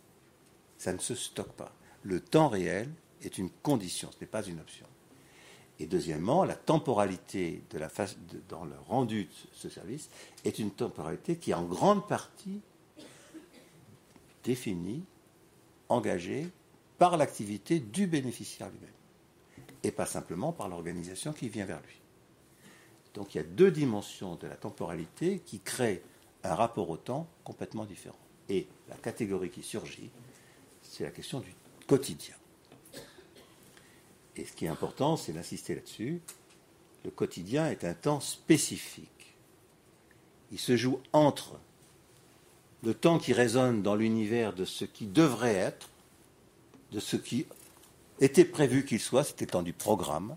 [0.77, 1.71] Ça ne se stocke pas.
[2.03, 2.89] Le temps réel
[3.21, 4.85] est une condition, ce n'est pas une option.
[5.79, 7.89] Et deuxièmement, la temporalité de la
[8.49, 10.09] dans le rendu de ce service
[10.43, 12.61] est une temporalité qui est en grande partie
[14.43, 15.03] définie,
[15.89, 16.49] engagée
[16.97, 18.89] par l'activité du bénéficiaire lui-même,
[19.83, 21.99] et pas simplement par l'organisation qui vient vers lui.
[23.13, 26.03] Donc il y a deux dimensions de la temporalité qui créent
[26.43, 28.19] un rapport au temps complètement différent.
[28.49, 30.09] Et la catégorie qui surgit,
[30.81, 31.53] c'est la question du
[31.87, 32.35] quotidien.
[34.35, 36.21] Et ce qui est important, c'est d'insister là-dessus.
[37.03, 39.35] Le quotidien est un temps spécifique.
[40.51, 41.59] Il se joue entre
[42.83, 45.89] le temps qui résonne dans l'univers de ce qui devrait être,
[46.91, 47.47] de ce qui
[48.19, 50.35] était prévu qu'il soit, c'était temps du programme,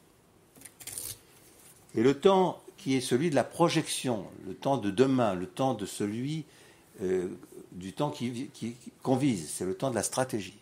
[1.95, 5.75] et le temps qui est celui de la projection, le temps de demain, le temps
[5.75, 6.45] de celui
[7.03, 7.29] euh,
[7.73, 8.13] du temps
[9.03, 10.59] qu'on vise, c'est le temps de la stratégie.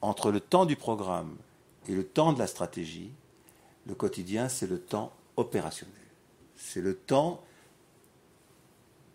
[0.00, 1.36] Entre le temps du programme
[1.88, 3.10] et le temps de la stratégie,
[3.86, 5.94] le quotidien, c'est le temps opérationnel.
[6.56, 7.42] C'est le temps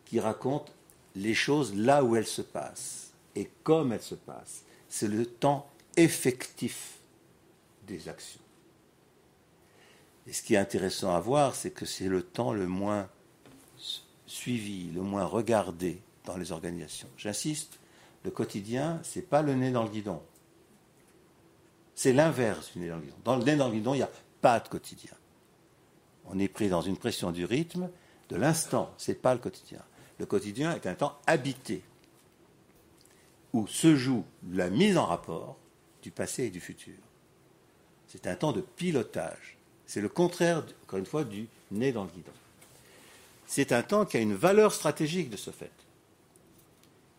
[0.05, 0.73] qui raconte
[1.15, 4.63] les choses là où elles se passent et comme elles se passent.
[4.89, 5.67] C'est le temps
[5.97, 6.99] effectif
[7.87, 8.39] des actions.
[10.27, 13.09] Et ce qui est intéressant à voir, c'est que c'est le temps le moins
[14.25, 17.09] suivi, le moins regardé dans les organisations.
[17.17, 17.79] J'insiste,
[18.23, 20.21] le quotidien, ce n'est pas le nez dans le guidon.
[21.93, 23.17] C'est l'inverse du nez dans le guidon.
[23.23, 24.09] Dans le nez dans le guidon, il n'y a
[24.41, 25.11] pas de quotidien.
[26.25, 27.89] On est pris dans une pression du rythme,
[28.29, 28.93] de l'instant.
[28.97, 29.81] Ce n'est pas le quotidien.
[30.19, 31.83] Le quotidien est un temps habité,
[33.51, 35.57] où se joue la mise en rapport
[36.03, 36.93] du passé et du futur.
[38.07, 39.57] C'est un temps de pilotage.
[39.87, 42.31] C'est le contraire, encore une fois, du nez dans le guidon.
[43.47, 45.71] C'est un temps qui a une valeur stratégique de ce fait.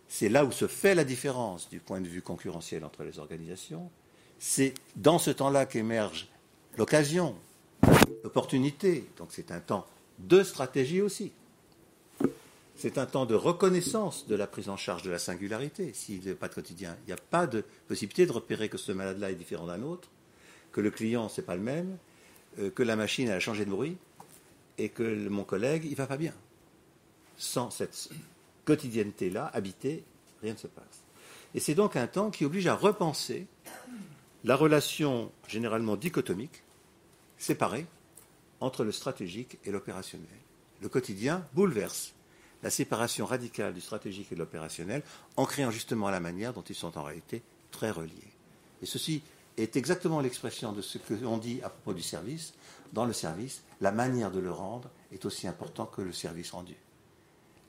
[0.08, 3.90] C'est là où se fait la différence du point de vue concurrentiel entre les organisations.
[4.38, 6.28] C'est dans ce temps-là qu'émerge
[6.76, 7.34] l'occasion,
[8.22, 9.08] l'opportunité.
[9.16, 9.86] Donc c'est un temps
[10.18, 11.32] de stratégie aussi.
[12.76, 15.92] C'est un temps de reconnaissance de la prise en charge de la singularité.
[15.92, 18.78] S'il n'y a pas de quotidien, il n'y a pas de possibilité de repérer que
[18.78, 20.08] ce malade-là est différent d'un autre,
[20.72, 21.96] que le client, n'est pas le même,
[22.58, 23.96] euh, que la machine a changé de bruit
[24.76, 26.34] et que mon collègue, il va pas bien.
[27.36, 28.10] Sans cette
[28.64, 30.04] quotidienneté-là, habitée,
[30.42, 31.02] rien ne se passe.
[31.54, 33.46] Et c'est donc un temps qui oblige à repenser
[34.42, 36.62] la relation généralement dichotomique,
[37.38, 37.86] séparée,
[38.60, 40.28] entre le stratégique et l'opérationnel.
[40.82, 42.14] Le quotidien bouleverse
[42.64, 45.02] la séparation radicale du stratégique et de l'opérationnel
[45.36, 48.32] en créant justement la manière dont ils sont en réalité très reliés.
[48.80, 49.22] Et ceci
[49.58, 52.54] est exactement l'expression de ce que l'on dit à propos du service.
[52.94, 56.74] Dans le service, la manière de le rendre est aussi importante que le service rendu.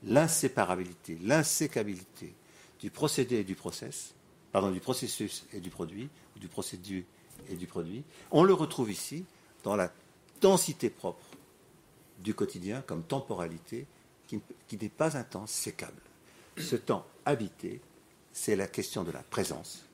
[0.02, 2.34] L'inséparabilité, l'insécabilité
[2.80, 4.14] du procédé et du process,
[4.50, 7.04] pardon, du processus et du produit, du procédé
[7.50, 9.26] et du produit, on le retrouve ici
[9.62, 9.92] dans la
[10.40, 11.26] densité propre
[12.18, 13.86] du quotidien comme temporalité
[14.26, 14.40] qui,
[14.80, 16.02] n'est pas un temps sécable.
[16.58, 17.80] Ce temps habité,
[18.32, 19.84] c'est la question de la présence,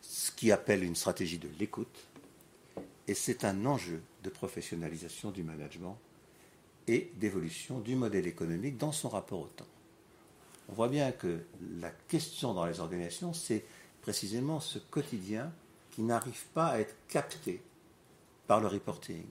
[0.00, 2.08] ce qui appelle une stratégie de l'écoute,
[3.06, 5.98] et c'est un enjeu de professionnalisation du management
[6.86, 9.66] et d'évolution du modèle économique dans son rapport au temps.
[10.68, 11.40] On voit bien que
[11.78, 13.64] la question dans les organisations, c'est
[14.00, 15.52] précisément ce quotidien
[15.90, 17.62] qui n'arrive pas à être capté
[18.46, 19.24] par le reporting,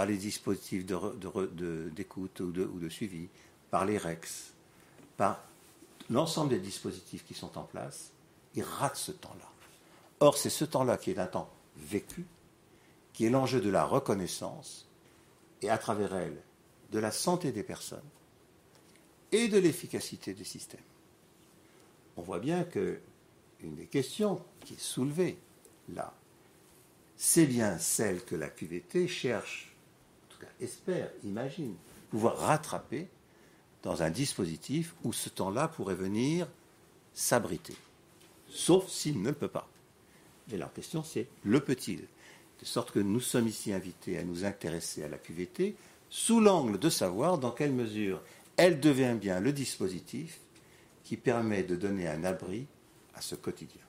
[0.00, 3.28] par les dispositifs d'écoute ou, de suivi,
[3.70, 4.54] par les REX,
[5.18, 5.44] par
[6.08, 8.10] l'ensemble des dispositifs qui sont en place,
[8.54, 9.44] ils ratent ce temps-là.
[10.20, 12.24] Or, c'est ce temps-là qui est un temps vécu,
[13.12, 14.88] qui est l'enjeu de la reconnaissance,
[15.60, 16.40] et à travers elle,
[16.92, 18.00] de la santé des personnes
[19.32, 20.80] et de l'efficacité des systèmes.
[22.16, 23.00] On voit bien que
[23.62, 25.36] une des questions qui est soulevée
[25.90, 26.14] là,
[27.18, 29.69] c'est bien celle que la QVT cherche,
[30.40, 31.74] tout cas espère, imagine,
[32.10, 33.08] pouvoir rattraper
[33.82, 36.48] dans un dispositif où ce temps-là pourrait venir
[37.14, 37.76] s'abriter,
[38.48, 39.68] sauf s'il ne peut pas.
[40.50, 42.00] Mais la question, c'est le peut-il?
[42.60, 45.76] De sorte que nous sommes ici invités à nous intéresser à la QVT
[46.10, 48.20] sous l'angle de savoir dans quelle mesure
[48.56, 50.40] elle devient bien le dispositif
[51.04, 52.66] qui permet de donner un abri
[53.14, 53.80] à ce quotidien.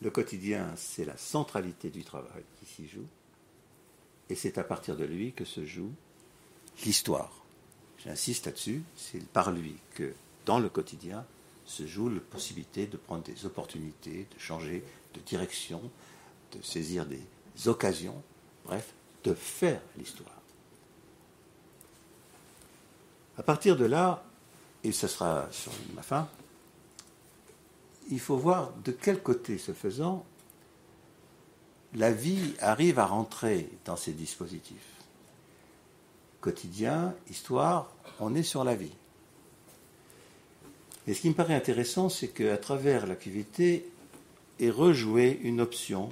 [0.00, 3.06] Le quotidien, c'est la centralité du travail qui s'y joue,
[4.30, 5.90] et c'est à partir de lui que se joue
[6.84, 7.32] l'histoire.
[8.04, 10.14] J'insiste là-dessus, c'est par lui que
[10.46, 11.24] dans le quotidien
[11.64, 14.82] se joue la possibilité de prendre des opportunités, de changer
[15.14, 15.82] de direction,
[16.52, 17.20] de saisir des
[17.66, 18.22] occasions,
[18.64, 20.40] bref, de faire l'histoire.
[23.36, 24.24] À partir de là,
[24.84, 26.28] et ce sera sur ma fin,
[28.10, 30.24] il faut voir de quel côté, ce faisant,
[31.94, 34.76] la vie arrive à rentrer dans ces dispositifs.
[36.40, 38.92] Quotidien, histoire, on est sur la vie.
[41.06, 43.88] Et ce qui me paraît intéressant, c'est qu'à travers l'activité
[44.60, 46.10] est rejouée une option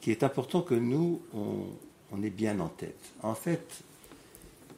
[0.00, 1.66] qui est important que nous, on,
[2.12, 3.12] on ait bien en tête.
[3.22, 3.82] En fait,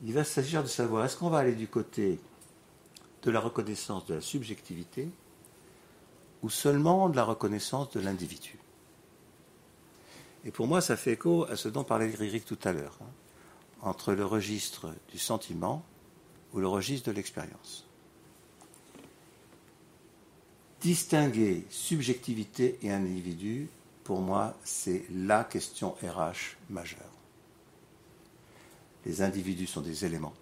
[0.04, 2.18] il va s'agir de savoir est-ce qu'on va aller du côté
[3.22, 5.08] de la reconnaissance de la subjectivité
[6.42, 8.58] ou seulement de la reconnaissance de l'individu?
[10.44, 13.10] Et pour moi, ça fait écho à ce dont parlait Gririk tout à l'heure, hein,
[13.80, 15.84] entre le registre du sentiment
[16.52, 17.86] ou le registre de l'expérience.
[20.80, 23.68] Distinguer subjectivité et individu,
[24.04, 26.98] pour moi, c'est la question RH majeure.
[29.06, 30.34] Les individus sont des éléments.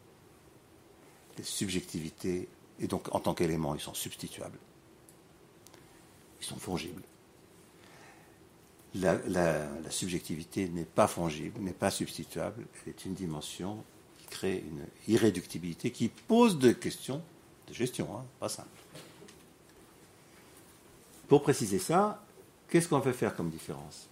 [1.39, 2.49] Les subjectivités,
[2.81, 4.59] et donc en tant qu'éléments, ils sont substituables
[6.43, 7.03] ils sont fongibles.
[8.95, 13.83] La, subjectivité n'est pas fongible, n'est pas substituable, elle est une dimension
[14.19, 17.23] qui crée une irréductibilité, qui pose des questions
[17.69, 18.69] de gestion, hein, pas simple.
[21.27, 22.23] Pour préciser ça,
[22.69, 24.09] qu'est-ce qu'on veut faire comme différence?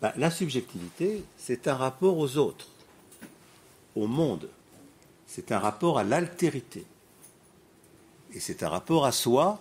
[0.00, 2.68] Ben, La subjectivité, c'est un rapport aux autres,
[3.96, 4.48] au monde,
[5.26, 6.84] c'est un rapport à l'altérité,
[8.32, 9.60] et c'est un rapport à soi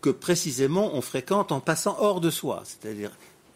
[0.00, 2.62] que précisément on fréquente en passant hors de soi.
[2.64, 3.10] C'est-à-dire,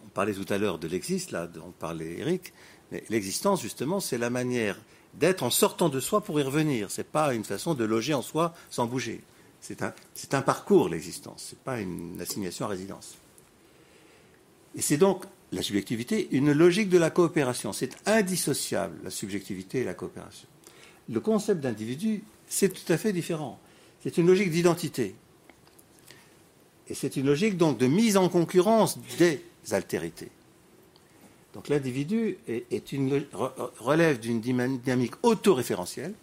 [0.04, 2.52] on parlait tout à l'heure de l'existe, là, on parlait Eric,
[2.92, 4.78] mais l'existence, justement, c'est la manière
[5.14, 6.90] d'être en sortant de soi pour y revenir.
[6.90, 9.22] Ce n'est pas une façon de loger en soi sans bouger.
[9.60, 9.94] C'est un,
[10.32, 11.46] un, parcours, l'existence.
[11.48, 13.14] Ce n'est pas une assignation à résidence.
[14.74, 17.72] Et c'est donc la subjectivité une logique de la coopération.
[17.72, 20.48] C'est indissociable, la subjectivité et la coopération.
[21.08, 23.58] Le concept d'individu, c'est tout à fait différent.
[24.02, 25.14] C'est une logique d'identité.
[26.88, 30.30] Et c'est une logique donc de mise en concurrence des altérités.
[31.54, 33.24] Donc l'individu est, une,
[33.78, 36.14] relève d'une dynamique autoréférentielle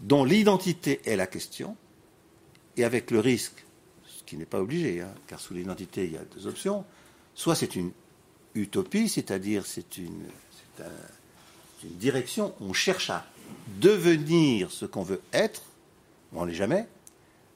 [0.00, 1.76] dont l'identité est la question,
[2.76, 3.64] et avec le risque,
[4.06, 6.84] ce qui n'est pas obligé, hein, car sous l'identité il y a deux options,
[7.34, 7.92] soit c'est une
[8.54, 10.24] utopie, c'est-à-dire c'est une,
[11.84, 13.26] une direction, on cherche à
[13.80, 15.62] devenir ce qu'on veut être,
[16.32, 16.86] on n'est jamais,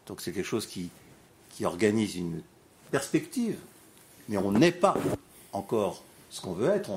[0.06, 0.90] donc c'est quelque chose qui
[1.56, 2.42] qui organise une
[2.90, 3.56] perspective,
[4.28, 4.94] mais on n'est pas
[5.54, 6.90] encore ce qu'on veut être,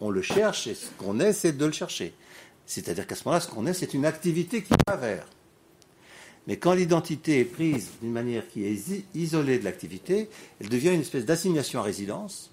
[0.00, 2.14] on, le cherche et ce qu'on est, c'est de le chercher.
[2.64, 5.26] C'est-à-dire qu'à ce moment-là, ce qu'on est, c'est une activité qui va vers.
[6.46, 10.30] Mais quand l'identité est prise d'une manière qui est isolée de l'activité,
[10.62, 12.50] elle devient une espèce d'assignation à résidence,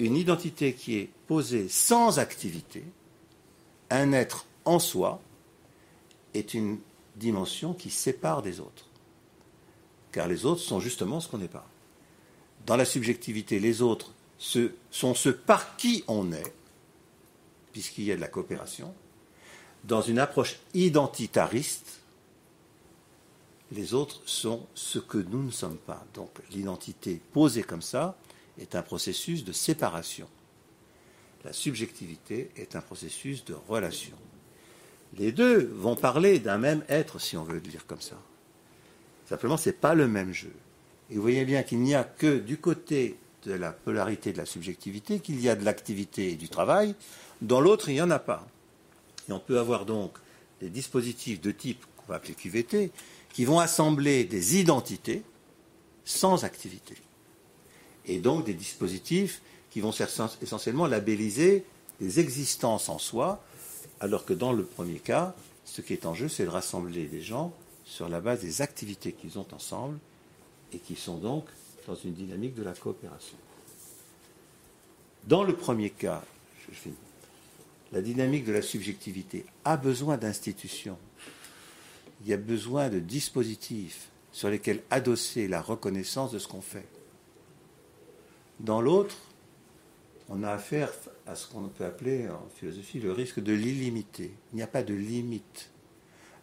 [0.00, 2.82] une identité qui est posée sans activité,
[3.90, 5.22] un être en soi,
[6.34, 6.78] est une
[7.14, 8.88] dimension qui sépare des autres
[10.14, 11.66] car les autres sont justement ce qu'on n'est pas.
[12.66, 16.54] Dans la subjectivité, les autres sont ce par qui on est,
[17.72, 18.94] puisqu'il y a de la coopération.
[19.82, 21.98] Dans une approche identitariste,
[23.72, 26.06] les autres sont ce que nous ne sommes pas.
[26.14, 28.16] Donc l'identité posée comme ça
[28.56, 30.28] est un processus de séparation.
[31.44, 34.16] La subjectivité est un processus de relation.
[35.18, 38.16] Les deux vont parler d'un même être, si on veut le dire comme ça.
[39.28, 40.52] Simplement, ce n'est pas le même jeu.
[41.10, 44.46] Et vous voyez bien qu'il n'y a que du côté de la polarité de la
[44.46, 46.94] subjectivité qu'il y a de l'activité et du travail,
[47.42, 48.46] dans l'autre, il n'y en a pas.
[49.28, 50.16] Et on peut avoir donc
[50.60, 52.90] des dispositifs de type qu'on va appeler QVT,
[53.32, 55.22] qui vont assembler des identités
[56.04, 56.94] sans activité.
[58.06, 59.92] Et donc des dispositifs qui vont
[60.42, 61.64] essentiellement labelliser
[62.00, 63.42] des existences en soi,
[64.00, 67.20] alors que dans le premier cas, ce qui est en jeu, c'est de rassembler des
[67.20, 67.52] gens
[67.94, 70.00] sur la base des activités qu'ils ont ensemble
[70.72, 71.44] et qui sont donc
[71.86, 73.36] dans une dynamique de la coopération.
[75.28, 76.24] Dans le premier cas,
[76.68, 76.96] je finis,
[77.92, 80.98] la dynamique de la subjectivité a besoin d'institutions.
[82.22, 86.88] Il y a besoin de dispositifs sur lesquels adosser la reconnaissance de ce qu'on fait.
[88.58, 89.14] Dans l'autre,
[90.28, 90.92] on a affaire
[91.28, 94.32] à ce qu'on peut appeler en philosophie le risque de l'illimité.
[94.52, 95.70] Il n'y a pas de limite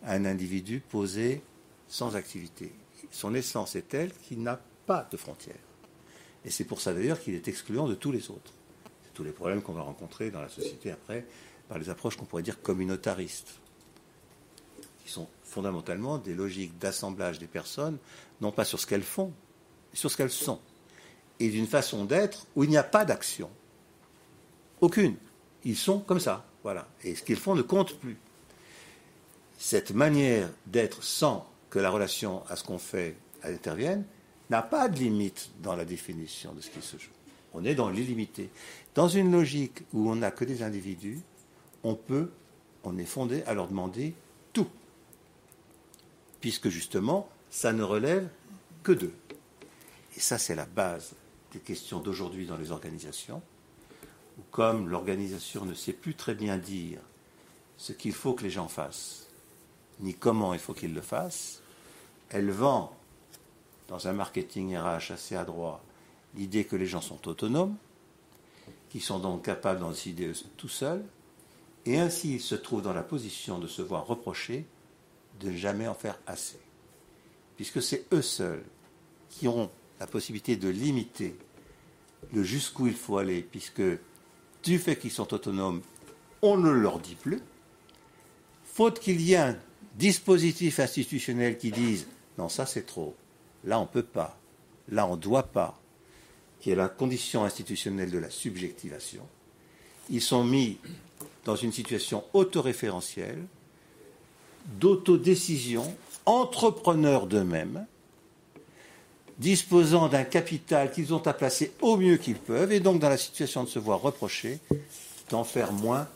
[0.06, 1.42] un individu posé
[1.88, 2.74] sans activité.
[3.12, 5.56] Son essence est telle qu'il n'a pas de frontières.
[6.46, 8.54] Et c'est pour ça d'ailleurs qu'il est excluant de tous les autres.
[9.04, 11.26] C'est tous les problèmes qu'on va rencontrer dans la société après
[11.68, 13.60] par les approches qu'on pourrait dire communautaristes,
[15.04, 17.98] qui sont fondamentalement des logiques d'assemblage des personnes,
[18.42, 19.32] non pas sur ce qu'elles font,
[19.92, 20.60] mais sur ce qu'elles sont.
[21.40, 23.50] Et d'une façon d'être où il n'y a pas d'action.
[24.82, 25.16] Aucune.
[25.64, 26.46] Ils sont comme ça.
[26.64, 26.88] Voilà.
[27.04, 28.18] Et ce qu'ils font ne compte plus.
[29.64, 34.04] Cette manière d'être sans que la relation à ce qu'on fait intervienne
[34.50, 37.12] n'a pas de limite dans la définition de ce qui se joue.
[37.54, 38.50] On est dans l'illimité.
[38.96, 41.20] Dans une logique où on n'a que des individus,
[41.84, 42.32] on peut,
[42.84, 44.16] on est fondé à leur demander
[44.52, 44.68] tout.
[46.40, 48.28] Puisque justement, ça ne relève
[48.82, 49.14] que d'eux.
[50.18, 51.14] Et ça, c'est la base
[51.54, 53.44] des questions d'aujourd'hui dans les organisations
[54.50, 57.00] comme l'organisation ne sait plus très bien dire
[57.78, 59.28] ce qu'il faut que les gens fassent,
[60.02, 61.62] ni comment il faut qu'ils le fassent,
[62.30, 62.96] elle vend
[63.88, 65.84] dans un marketing RH assez adroit
[66.36, 67.76] l'idée que les gens sont autonomes,
[68.90, 71.04] qu'ils sont donc capables d'en décider tout seuls,
[71.86, 74.66] et ainsi ils se trouvent dans la position de se voir reprocher
[75.40, 76.60] de ne jamais en faire assez.
[77.56, 78.64] Puisque c'est eux seuls
[79.30, 81.36] qui ont la possibilité de limiter
[82.34, 83.82] le jusqu'où il faut aller, puisque
[84.64, 85.82] du fait qu'ils sont autonomes,
[86.42, 87.42] on ne leur dit plus.
[88.64, 89.58] Faute qu'il y ait un
[89.96, 93.16] dispositif institutionnel qui dise non, ça c'est trop,
[93.64, 94.38] là on ne peut pas,
[94.90, 95.80] là on ne doit pas,
[96.60, 99.24] qui est la condition institutionnelle de la subjectivation,
[100.10, 100.78] ils sont mis
[101.46, 103.44] dans une situation autoréférentielle,
[104.80, 107.86] d'autodécision, entrepreneurs d'eux-mêmes,
[109.40, 113.18] disposant d'un capital qu'ils ont à placer au mieux qu'ils peuvent, et donc dans la
[113.18, 114.60] situation de se voir reprocher
[115.30, 116.08] d'en faire moins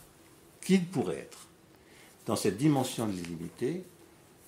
[0.61, 1.44] qu'ils pourraient être.
[2.25, 3.83] Dans cette dimension de l'illimité,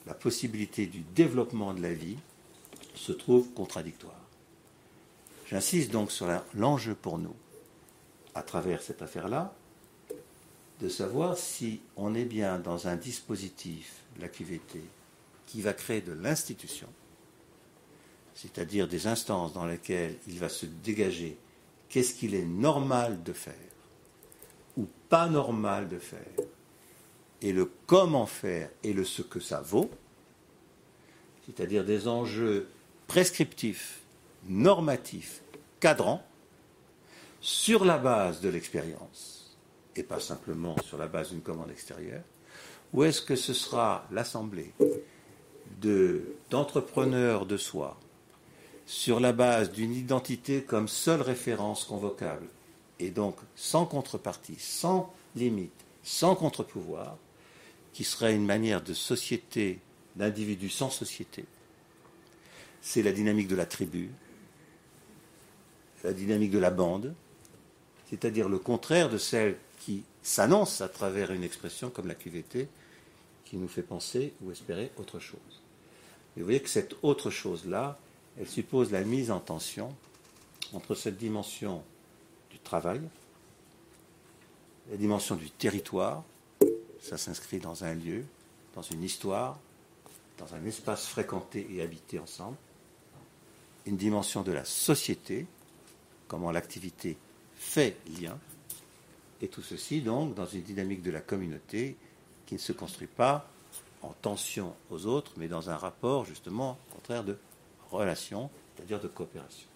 [0.05, 2.17] la possibilité du développement de la vie
[2.95, 4.19] se trouve contradictoire.
[5.49, 7.35] J'insiste donc sur l'enjeu pour nous,
[8.35, 9.53] à travers cette affaire-là,
[10.79, 14.81] de savoir si on est bien dans un dispositif, la QVT,
[15.45, 16.87] qui va créer de l'institution,
[18.35, 21.37] c'est-à-dire des instances dans lesquelles il va se dégager
[21.89, 23.53] qu'est-ce qu'il est normal de faire
[24.75, 26.27] ou pas normal de faire,
[27.41, 29.89] et le comment faire et le ce que ça vaut,
[31.45, 32.67] c'est-à-dire des enjeux
[33.07, 34.01] prescriptifs,
[34.47, 35.41] normatifs,
[35.79, 36.23] cadrants,
[37.39, 39.55] sur la base de l'expérience,
[39.95, 42.23] et pas simplement sur la base d'une commande extérieure,
[42.93, 44.73] ou est-ce que ce sera l'assemblée
[46.49, 47.97] d'entrepreneurs de soi,
[48.85, 52.47] sur la base d'une identité comme seule référence convocable,
[52.99, 57.17] et donc sans contrepartie, sans limite, sans contre-pouvoir,
[57.97, 59.79] qui serait une manière de société,
[60.15, 61.45] d'individu sans société.
[62.79, 64.11] C'est la dynamique de la tribu,
[66.03, 67.15] la dynamique de la bande,
[68.07, 72.67] c'est-à-dire le contraire de celle qui s'annonce à travers une expression comme la QVT,
[73.45, 75.63] qui nous fait penser ou espérer autre chose.
[76.35, 77.97] Et vous voyez que cette autre chose-là,
[78.39, 79.91] elle suppose la mise en tension
[80.71, 81.81] entre cette dimension
[82.51, 83.01] du travail,
[84.91, 86.23] la dimension du territoire,
[87.01, 88.25] ça s'inscrit dans un lieu,
[88.75, 89.59] dans une histoire,
[90.37, 92.57] dans un espace fréquenté et habité ensemble,
[93.85, 95.45] une dimension de la société,
[96.27, 97.17] comment l'activité
[97.55, 98.37] fait lien,
[99.41, 101.95] et tout ceci donc dans une dynamique de la communauté
[102.45, 103.49] qui ne se construit pas
[104.01, 107.37] en tension aux autres, mais dans un rapport justement au contraire de
[107.91, 109.67] relation, c'est-à-dire de coopération.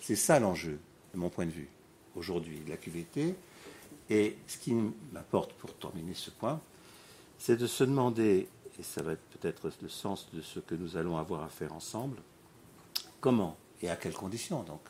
[0.00, 0.78] C'est ça l'enjeu,
[1.12, 1.68] de mon point de vue,
[2.16, 3.34] aujourd'hui, de la QVT.
[4.10, 4.74] Et ce qui
[5.12, 6.60] m'apporte pour terminer ce point,
[7.38, 8.48] c'est de se demander,
[8.78, 11.72] et ça va être peut-être le sens de ce que nous allons avoir à faire
[11.72, 12.18] ensemble,
[13.20, 14.80] comment et à quelles conditions donc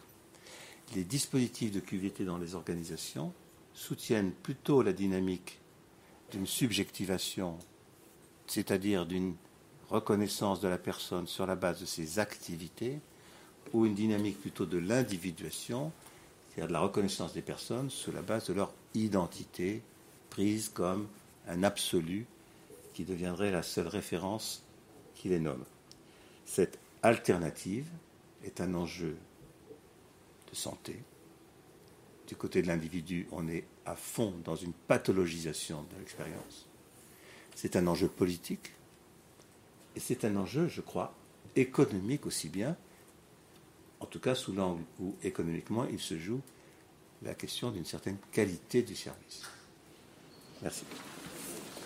[0.95, 3.32] les dispositifs de QVT dans les organisations
[3.74, 5.59] soutiennent plutôt la dynamique
[6.31, 7.59] d'une subjectivation,
[8.47, 9.35] c'est-à-dire d'une
[9.90, 13.01] reconnaissance de la personne sur la base de ses activités,
[13.73, 15.93] ou une dynamique plutôt de l'individuation,
[16.59, 19.80] c'est-à-dire de la reconnaissance des personnes sur la base de leur identité,
[20.28, 21.06] prise comme
[21.47, 22.26] un absolu
[22.94, 24.64] qui deviendrait la seule référence
[25.14, 25.62] qui les nomme.
[26.47, 27.86] Cette alternative
[28.43, 29.16] est un enjeu
[30.51, 31.01] de santé.
[32.26, 36.66] Du côté de l'individu, on est à fond dans une pathologisation de l'expérience.
[37.55, 38.72] C'est un enjeu politique
[39.94, 41.14] et c'est un enjeu, je crois,
[41.55, 42.76] économique aussi bien,
[44.00, 46.40] en tout cas sous l'angle où économiquement il se joue
[47.22, 49.42] la question d'une certaine qualité du service.
[50.62, 50.84] Merci.